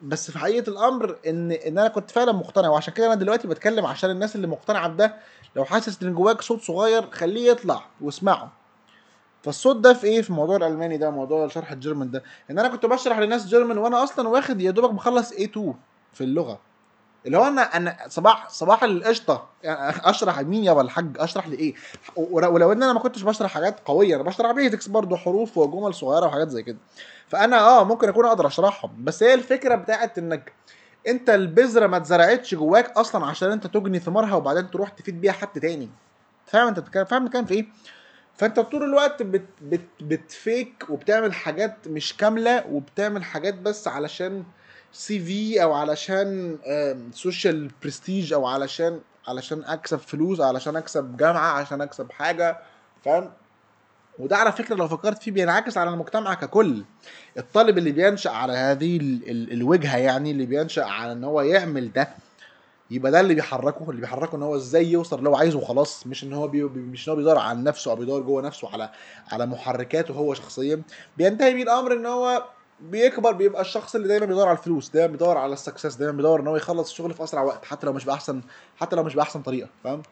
بس 0.02 0.30
في 0.30 0.38
حقيقة 0.38 0.70
الأمر 0.70 1.16
ان 1.26 1.52
إن 1.52 1.78
أنا 1.78 1.88
كنت 1.88 2.10
فعلا 2.10 2.32
مقتنع 2.32 2.68
وعشان 2.68 2.94
كده 2.94 3.06
أنا 3.06 3.14
دلوقتي 3.14 3.48
بتكلم 3.48 3.86
عشان 3.86 4.10
الناس 4.10 4.36
اللي 4.36 4.46
مقتنعة 4.46 4.88
بده. 4.88 5.14
لو 5.56 5.64
حاسس 5.64 6.02
إن 6.02 6.14
جواك 6.14 6.42
صوت 6.42 6.60
صغير 6.60 7.10
خليه 7.10 7.50
يطلع 7.50 7.84
واسمعه. 8.00 8.52
فالصوت 9.42 9.76
ده 9.76 9.92
في 9.94 10.06
إيه؟ 10.06 10.22
في 10.22 10.32
موضوع 10.32 10.56
الألماني 10.56 10.98
ده 10.98 11.10
موضوع 11.10 11.48
شرح 11.48 11.72
الجيرمان 11.72 12.10
ده. 12.10 12.22
إن 12.50 12.58
أنا 12.58 12.68
كنت 12.68 12.86
بشرح 12.86 13.18
للناس 13.18 13.46
جيرمان 13.46 13.78
وأنا 13.78 14.04
أصلا 14.04 14.28
واخد 14.28 14.60
يا 14.60 14.70
دوبك 14.70 14.90
مخلص 14.90 15.32
A2 15.32 15.58
في 16.12 16.20
اللغة. 16.20 16.58
اللي 17.26 17.38
هو 17.38 17.44
أنا 17.44 17.76
أنا 17.76 17.96
صباح 18.08 18.48
صباح 18.48 18.82
القشطة. 18.84 19.48
يعني 19.62 19.96
أشرح 20.04 20.38
لمين 20.40 20.64
يا 20.64 20.80
الحاج 20.80 21.06
أشرح 21.18 21.48
لإيه؟ 21.48 21.74
ولو 22.16 22.72
إن 22.72 22.82
أنا 22.82 22.92
ما 22.92 23.00
كنتش 23.00 23.22
بشرح 23.22 23.50
حاجات 23.50 23.80
قوية 23.84 24.14
أنا 24.16 24.22
بشرح 24.22 24.50
بيزكس 24.50 24.88
برضه 24.88 25.16
حروف 25.16 25.58
وجمل 25.58 25.94
صغيرة 25.94 26.26
وحاجات 26.26 26.48
زي 26.48 26.62
كده. 26.62 26.78
فأنا 27.28 27.60
آه 27.60 27.84
ممكن 27.84 28.08
أكون 28.08 28.26
أقدر 28.26 28.46
أشرحهم. 28.46 29.04
بس 29.04 29.22
هي 29.22 29.34
الفكرة 29.34 29.74
بتاعت 29.74 30.18
إنك 30.18 30.52
أنت 31.08 31.30
البذرة 31.30 31.86
ما 31.86 31.96
اتزرعتش 31.96 32.54
جواك 32.54 32.90
أصلا 32.98 33.26
عشان 33.26 33.50
أنت 33.50 33.66
تجني 33.66 33.98
ثمارها 33.98 34.34
وبعدين 34.34 34.70
تروح 34.70 34.88
تفيد 34.88 35.20
بيها 35.20 35.32
حد 35.32 35.60
تاني. 35.60 35.90
فاهم 36.46 36.66
أنت 36.68 36.78
بتتكلم 36.78 37.04
فاهم 37.04 37.28
كان 37.28 37.44
في 37.44 37.54
إيه؟ 37.54 37.66
فأنت 38.36 38.60
طول 38.60 38.82
الوقت 38.82 39.22
بت 39.22 39.44
بت 39.62 39.88
بت 40.00 40.28
fake 40.28 40.84
وبتعمل 40.88 41.34
حاجات 41.34 41.76
مش 41.88 42.16
كاملة 42.16 42.64
وبتعمل 42.70 43.24
حاجات 43.24 43.54
بس 43.54 43.88
علشان 43.88 44.44
CV 44.92 45.62
أو 45.62 45.72
علشان 45.72 46.58
social 47.14 47.70
prestige 47.82 48.32
أو 48.32 48.46
علشان 48.46 49.00
علشان 49.28 49.64
أكسب 49.64 49.98
فلوس 49.98 50.40
علشان 50.40 50.76
أكسب 50.76 51.16
جامعة 51.16 51.50
عشان 51.52 51.80
أكسب 51.80 52.12
حاجة 52.12 52.58
فاهم؟ 53.04 53.30
وده 54.18 54.36
على 54.36 54.52
فكرة 54.52 54.74
لو 54.74 54.88
فكرت 54.88 55.22
فيه 55.22 55.30
بينعكس 55.32 55.78
على 55.78 55.90
المجتمع 55.90 56.34
ككل. 56.34 56.84
الطالب 57.38 57.78
اللي 57.78 57.92
بينشأ 57.92 58.30
على 58.30 58.52
هذه 58.52 58.96
ال- 58.96 59.30
ال- 59.30 59.52
الوجهة 59.52 59.96
يعني 59.96 60.30
اللي 60.30 60.46
بينشأ 60.46 60.84
على 60.84 61.12
إن 61.12 61.24
هو 61.24 61.40
يعمل 61.40 61.92
ده 61.92 62.08
يبقى 62.90 63.12
ده 63.12 63.20
اللي 63.20 63.34
بيحركه 63.34 63.90
اللي 63.90 64.00
بيحركه 64.00 64.36
إن 64.36 64.42
هو 64.42 64.56
إزاي 64.56 64.86
يوصل 64.86 65.18
اللي 65.18 65.28
هو 65.28 65.36
عايزه 65.36 65.58
وخلاص 65.58 66.06
مش 66.06 66.24
إن 66.24 66.32
هو 66.32 66.48
بي- 66.48 66.62
مش 66.64 67.08
إن 67.08 67.12
هو 67.12 67.16
بيدور 67.16 67.38
على 67.38 67.58
نفسه 67.58 67.90
أو 67.90 67.96
بيدور 67.96 68.20
جوه 68.22 68.42
نفسه 68.42 68.68
على 68.72 68.90
على 69.32 69.46
محركاته 69.46 70.14
هو 70.14 70.34
شخصيا. 70.34 70.82
بينتهي 71.16 71.54
بيه 71.54 71.62
الأمر 71.62 71.92
إن 71.92 72.06
هو 72.06 72.44
بيكبر 72.80 73.32
بيبقى 73.32 73.60
الشخص 73.62 73.94
اللي 73.94 74.08
دايما 74.08 74.26
بيدور 74.26 74.48
على 74.48 74.58
الفلوس 74.58 74.88
دايما 74.90 75.12
بيدور 75.12 75.36
على 75.38 75.52
ال 75.52 75.57
success 75.57 75.94
دايما 75.94 76.16
بيدور 76.16 76.40
إن 76.40 76.46
هو 76.46 76.56
يخلص 76.56 76.90
الشغل 76.90 77.14
في 77.14 77.24
أسرع 77.24 77.42
وقت 77.42 77.64
حتى 77.64 77.86
لو 77.86 77.92
مش 77.92 78.04
بأحسن 78.04 78.40
حتى 78.76 78.96
لو 78.96 79.02
مش 79.02 79.14
بأحسن 79.14 79.42
طريقة 79.42 79.68
فاهم؟ 79.84 80.02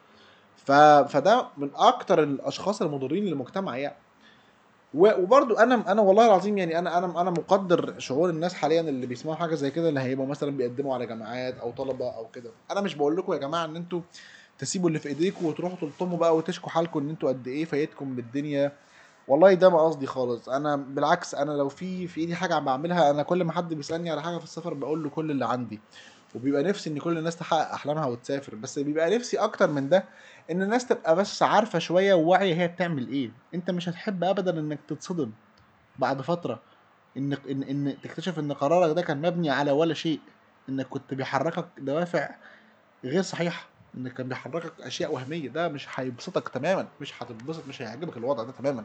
ف... 0.56 0.72
فده 1.12 1.46
من 1.56 1.70
أكتر 1.74 2.22
الأشخاص 2.22 2.82
المضرين 2.82 3.24
للمجتمع 3.24 3.76
يعني. 3.76 3.96
وبرضو 4.94 5.54
أنا 5.54 5.92
أنا 5.92 6.02
والله 6.02 6.26
العظيم 6.26 6.58
يعني 6.58 6.78
أنا 6.78 6.98
أنا 6.98 7.20
أنا 7.20 7.30
مقدر 7.30 7.94
شعور 7.98 8.30
الناس 8.30 8.54
حاليا 8.54 8.80
اللي 8.80 9.06
بيسمعوا 9.06 9.36
حاجة 9.36 9.54
زي 9.54 9.70
كده 9.70 9.88
اللي 9.88 10.00
هيبقوا 10.00 10.26
مثلا 10.26 10.50
بيقدموا 10.56 10.94
على 10.94 11.06
جامعات 11.06 11.58
أو 11.58 11.70
طلبة 11.70 12.10
أو 12.16 12.26
كده. 12.28 12.50
أنا 12.70 12.80
مش 12.80 12.94
بقول 12.94 13.16
لكم 13.16 13.32
يا 13.32 13.38
جماعة 13.38 13.64
إن 13.64 13.76
أنتوا 13.76 14.00
تسيبوا 14.58 14.88
اللي 14.88 14.98
في 14.98 15.08
ايديكم 15.08 15.46
وتروحوا 15.46 15.76
تلطموا 15.80 16.18
بقى 16.18 16.36
وتشكوا 16.36 16.70
حالكم 16.70 17.00
إن 17.00 17.10
أنتوا 17.10 17.28
قد 17.28 17.48
إيه 17.48 17.64
فايتكم 17.64 18.16
بالدنيا 18.16 18.72
والله 19.26 19.54
ده 19.54 19.68
ما 19.70 19.84
قصدي 19.86 20.06
خالص. 20.06 20.48
أنا 20.48 20.76
بالعكس 20.76 21.34
أنا 21.34 21.52
لو 21.52 21.68
في 21.68 22.08
في 22.08 22.20
إيدي 22.20 22.34
حاجة 22.34 22.54
عم 22.54 22.64
بعملها 22.64 23.10
أنا 23.10 23.22
كل 23.22 23.44
ما 23.44 23.52
حد 23.52 23.74
بيسألني 23.74 24.10
على 24.10 24.22
حاجة 24.22 24.38
في 24.38 24.44
السفر 24.44 24.74
بقول 24.74 25.02
له 25.02 25.10
كل 25.10 25.30
اللي 25.30 25.46
عندي. 25.46 25.80
وبيبقى 26.34 26.62
نفسي 26.62 26.90
إن 26.90 26.98
كل 26.98 27.18
الناس 27.18 27.36
تحقق 27.36 27.72
أحلامها 27.72 28.06
وتسافر. 28.06 28.54
بس 28.54 28.78
بيبقى 28.78 29.16
نفسي 29.16 29.36
أكتر 29.38 29.70
من 29.70 29.88
ده 29.88 30.04
إن 30.50 30.62
الناس 30.62 30.86
تبقى 30.86 31.16
بس 31.16 31.42
عارفة 31.42 31.78
شوية 31.78 32.14
وواعية 32.14 32.54
هي 32.54 32.68
بتعمل 32.68 33.08
إيه. 33.08 33.30
أنت 33.54 33.70
مش 33.70 33.88
هتحب 33.88 34.24
ابدا 34.24 34.60
إنك 34.60 34.78
تتصدم 34.88 35.32
بعد 35.98 36.22
فترة. 36.22 36.62
إن 37.16 37.32
إن 37.32 37.62
إن 37.62 38.00
تكتشف 38.02 38.38
إن 38.38 38.52
قرارك 38.52 38.96
ده 38.96 39.02
كان 39.02 39.22
مبني 39.22 39.50
على 39.50 39.70
ولا 39.72 39.94
شيء. 39.94 40.20
إنك 40.68 40.86
كنت 40.88 41.14
بيحركك 41.14 41.68
دوافع 41.78 42.30
غير 43.04 43.22
صحيحة. 43.22 43.70
إنك 43.96 44.12
كان 44.14 44.28
بيحركك 44.28 44.80
أشياء 44.80 45.14
وهمية. 45.14 45.48
ده 45.48 45.68
مش 45.68 45.86
هيبسطك 46.00 46.48
تماما. 46.48 46.88
مش 47.00 47.22
هتتبسط 47.22 47.66
مش 47.66 47.82
هيعجبك 47.82 48.16
الوضع 48.16 48.42
ده 48.44 48.52
تماما. 48.52 48.84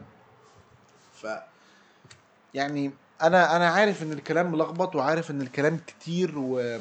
ف 1.22 1.26
يعني 2.54 2.90
أنا 3.22 3.56
أنا 3.56 3.68
عارف 3.68 4.02
إن 4.02 4.12
الكلام 4.12 4.52
ملخبط 4.52 4.96
وعارف 4.96 5.30
إن 5.30 5.40
الكلام 5.40 5.80
كتير 5.86 6.38
و... 6.38 6.78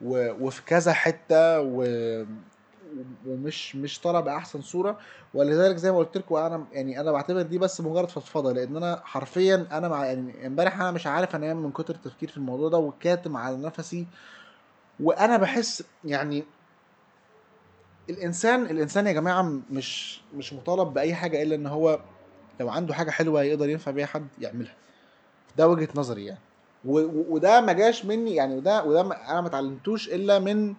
و... 0.00 0.32
وفي 0.46 0.62
كذا 0.62 0.92
حتة 0.92 1.60
و... 1.60 1.84
ومش 3.26 3.76
مش 3.76 4.00
طالع 4.00 4.20
بأحسن 4.20 4.62
صورة. 4.62 4.98
ولذلك 5.34 5.76
زي 5.76 5.92
ما 5.92 5.98
قلت 5.98 6.16
لكم 6.16 6.34
أنا 6.34 6.66
يعني 6.72 7.00
أنا 7.00 7.12
بعتبر 7.12 7.42
دي 7.42 7.58
بس 7.58 7.80
مجرد 7.80 8.08
فضفضة 8.08 8.52
لأن 8.52 8.76
أنا 8.76 9.00
حرفيا 9.04 9.66
أنا 9.72 9.88
مع 9.88 10.06
يعني 10.06 10.46
إمبارح 10.46 10.80
أنا 10.80 10.90
مش 10.90 11.06
عارف 11.06 11.36
أنام 11.36 11.56
من 11.56 11.72
كتر 11.72 11.94
التفكير 11.94 12.28
في 12.30 12.36
الموضوع 12.36 12.68
ده 12.68 12.78
وكاتم 12.78 13.36
على 13.36 13.56
نفسي. 13.56 14.06
وأنا 15.00 15.36
بحس 15.36 15.84
يعني 16.04 16.44
الإنسان 18.10 18.62
الإنسان 18.62 19.06
يا 19.06 19.12
جماعة 19.12 19.60
مش 19.70 20.20
مش 20.34 20.52
مطالب 20.52 20.94
بأي 20.94 21.14
حاجة 21.14 21.42
إلا 21.42 21.54
إن 21.54 21.66
هو 21.66 22.00
لو 22.62 22.70
عنده 22.70 22.94
حاجة 22.94 23.10
حلوة 23.10 23.42
يقدر 23.42 23.68
ينفع 23.68 23.90
بيها 23.90 24.06
حد 24.06 24.26
يعملها. 24.40 24.74
ده 25.56 25.68
وجهة 25.68 25.88
نظري 25.94 26.24
يعني. 26.24 26.40
وده 26.84 27.60
ما 27.60 27.72
جاش 27.72 28.04
مني 28.04 28.34
يعني 28.34 28.56
وده 28.56 28.84
وده 28.84 29.00
أنا 29.00 29.40
ما 29.40 29.46
اتعلمتوش 29.46 30.08
إلا 30.08 30.38
من 30.38 30.74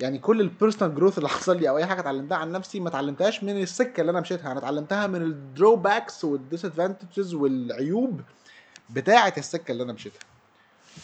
يعني 0.00 0.18
كل 0.18 0.40
ال 0.40 0.46
personal 0.46 0.94
growth 0.94 1.18
اللي 1.18 1.28
حصل 1.28 1.60
لي 1.60 1.68
أو 1.68 1.78
أي 1.78 1.86
حاجة 1.86 2.00
اتعلمتها 2.00 2.38
عن 2.38 2.52
نفسي 2.52 2.80
ما 2.80 2.88
اتعلمتهاش 2.88 3.44
من 3.44 3.62
السكة 3.62 4.00
اللي 4.00 4.10
أنا 4.10 4.20
مشيتها. 4.20 4.50
أنا 4.52 4.58
اتعلمتها 4.58 5.06
من 5.06 5.22
ال 5.22 5.32
drawbacks 5.32 6.24
وال 6.24 6.39
disadvantages 6.39 7.34
والعيوب 7.34 8.20
بتاعة 8.90 9.34
السكة 9.38 9.72
اللي 9.72 9.82
أنا 9.82 9.92
مشيتها. 9.92 10.22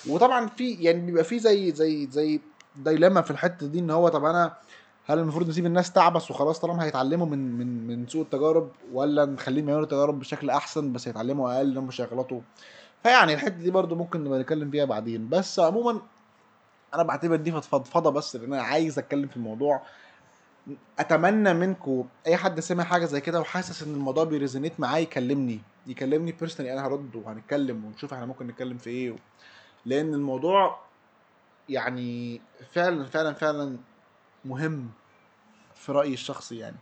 وطبعا 0.09 0.47
في 0.47 0.71
يعني 0.75 1.01
بيبقى 1.07 1.25
في 1.25 1.39
زي 1.39 1.73
زي 1.73 2.09
زي 2.11 2.41
dilemma 2.77 3.23
في 3.23 3.31
الحتة 3.31 3.67
دي 3.67 3.79
إن 3.79 3.91
هو 3.91 4.09
طب 4.09 4.25
أنا 4.25 4.57
هل 5.11 5.19
المفروض 5.19 5.49
نسيب 5.49 5.67
الناس 5.67 5.93
تعبس 5.93 6.31
وخلاص 6.31 6.59
طالما 6.61 6.85
هيتعلموا 6.85 7.27
من 7.27 7.59
من 7.59 7.87
من 7.87 8.07
سوء 8.07 8.23
التجارب 8.23 8.71
ولا 8.93 9.25
نخليهم 9.25 9.69
يعملوا 9.69 9.87
تجارب 9.87 10.19
بشكل 10.19 10.51
أحسن 10.51 10.93
بس 10.93 11.07
يتعلموا 11.07 11.57
أقل 11.57 11.71
لما 11.71 11.81
مش 11.87 12.01
هيغلطوا 12.01 12.41
فيعني 13.03 13.35
الحتة 13.35 13.57
دي 13.57 13.71
برضو 13.71 13.95
ممكن 13.95 14.25
نبقى 14.25 14.39
نتكلم 14.39 14.71
فيها 14.71 14.85
بعدين. 14.85 15.29
بس 15.29 15.61
عموما 15.61 16.01
أنا 16.95 17.03
بعتبر 17.03 17.37
دي 17.37 17.53
فضفضة 17.53 18.11
بس 18.11 18.37
لأن 18.37 18.53
أنا 18.53 18.63
عايز 18.63 18.99
أتكلم 18.99 19.29
في 19.29 19.37
الموضوع. 19.37 19.83
أتمنى 20.99 21.55
منكم 21.55 22.05
أي 22.27 22.37
حد 22.37 22.61
سمع 22.61 22.85
حاجة 22.85 23.05
زي 23.05 23.21
كده 23.21 23.41
وحاسس 23.41 23.83
إن 23.83 23.95
الموضوع 23.95 24.25
بي 24.25 24.36
resonate 24.36 24.81
معاه 24.81 24.99
يكلمني. 24.99 25.61
يكلمني 25.87 26.33
personally 26.33 26.73
أنا 26.73 26.87
هرد 26.87 27.17
وهنتكلم 27.17 27.85
ونشوف 27.85 28.15
إحنا 28.15 28.27
ممكن 28.27 28.47
نتكلم 28.47 28.79
في 28.79 28.91
إيه. 28.91 29.17
لأن 29.87 30.15
الموضوع 30.15 30.79
يعني 31.69 32.41
فعلا 32.73 33.05
فعلا 33.05 33.33
فعلا 33.35 33.77
مهم. 34.45 34.91
في 35.81 35.93
رأيي 35.93 36.13
الشخصي 36.15 36.57
يعني. 36.59 36.77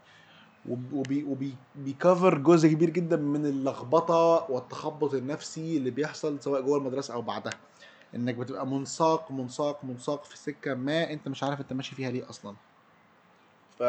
وب- 0.68 0.92
وبي 0.92 1.24
وبي 1.24 1.54
بيكفر 1.74 2.38
جزء 2.38 2.68
كبير 2.68 2.90
جدا 2.90 3.16
من 3.16 3.46
اللخبطة 3.46 4.46
والتخبط 4.50 5.14
النفسي 5.14 5.76
اللي 5.76 5.90
بيحصل 5.90 6.42
سواء 6.42 6.60
جوه 6.60 6.78
المدرسة 6.78 7.14
أو 7.14 7.22
بعدها. 7.22 7.52
إنك 8.14 8.34
بتبقى 8.34 8.66
منساق 8.66 9.30
منساق 9.32 9.84
منساق 9.84 10.24
في 10.24 10.38
سكة 10.38 10.74
ما 10.74 11.10
أنت 11.12 11.28
مش 11.28 11.42
عارف 11.42 11.60
أنت 11.60 11.72
ماشي 11.72 11.94
فيها 11.94 12.10
ليه 12.10 12.30
أصلا. 12.30 12.54
ف 13.78 13.82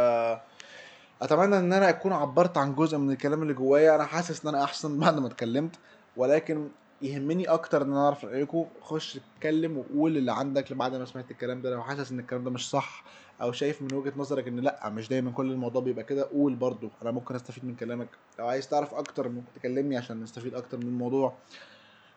أتمنى 1.21 1.57
إن 1.57 1.73
أنا 1.73 1.89
أكون 1.89 2.13
عبرت 2.13 2.57
عن 2.57 2.75
جزء 2.75 2.97
من 2.97 3.11
الكلام 3.11 3.41
اللي 3.41 3.53
جوايا. 3.53 3.95
أنا 3.95 4.05
حاسس 4.05 4.45
إن 4.45 4.49
أنا 4.55 4.63
أحسن 4.63 4.99
بعد 4.99 5.19
ما 5.19 5.27
اتكلمت. 5.27 5.75
ولكن 6.17 6.69
يهمني 7.01 7.45
أكتر 7.45 7.81
إن 7.81 7.91
أنا 7.91 8.05
أعرف 8.05 8.25
رأيكم. 8.25 8.65
خش 8.81 9.17
اتكلم 9.37 9.77
وقول 9.77 10.17
اللي 10.17 10.31
عندك 10.31 10.73
بعد 10.73 10.95
ما 10.95 11.05
سمعت 11.05 11.31
الكلام 11.31 11.61
ده. 11.61 11.69
لو 11.71 11.83
حاسس 11.83 12.11
إن 12.11 12.19
الكلام 12.19 12.43
ده 12.43 12.51
مش 12.51 12.69
صح 12.69 13.03
أو 13.41 13.51
شايف 13.51 13.81
من 13.81 13.93
وجهة 13.93 14.13
نظرك 14.17 14.47
إن 14.47 14.59
لأ 14.59 14.89
مش 14.89 15.09
دايما 15.09 15.31
كل 15.31 15.51
الموضوع 15.51 15.81
بيبقى 15.81 16.03
كده؟ 16.03 16.23
قول 16.23 16.55
برضو 16.55 16.89
أنا 17.01 17.11
ممكن 17.11 17.35
أستفيد 17.35 17.65
من 17.65 17.75
كلامك. 17.75 18.07
لو 18.39 18.47
عايز 18.47 18.69
تعرف 18.69 18.93
أكتر 18.93 19.29
ممكن 19.29 19.53
تكلمني 19.55 19.97
عشان 19.97 20.23
نستفيد 20.23 20.53
أكتر 20.53 20.77
من 20.77 20.83
الموضوع. 20.83 21.33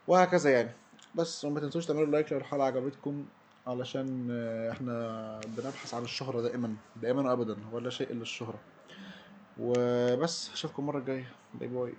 وهكذا 0.09 0.51
يعني. 0.51 0.71
بس 1.15 1.45
وما 1.45 1.61
تنسوش 1.61 1.87
تعملوا 1.87 2.07
like 2.07 2.33
لو 2.33 2.39
الحلقة 2.39 2.65
عجبتكم 2.67 3.25
علشان 3.67 4.31
إحنا 4.71 5.41
بنبحث 5.47 5.95
عن 5.95 6.03
الشهرة 6.03 6.41
دائما 6.41 6.75
دائما 6.97 7.31
وابدا 7.31 7.57
ولا 7.73 7.91
شيء 7.91 8.11
إلا 8.11 8.23
الشهرة. 8.23 8.59
وبس 9.61 10.51
أشوفكم 10.53 10.83
المرة 10.83 10.99
الجاية. 10.99 11.33
bye 11.55 11.68
bye. 11.68 11.95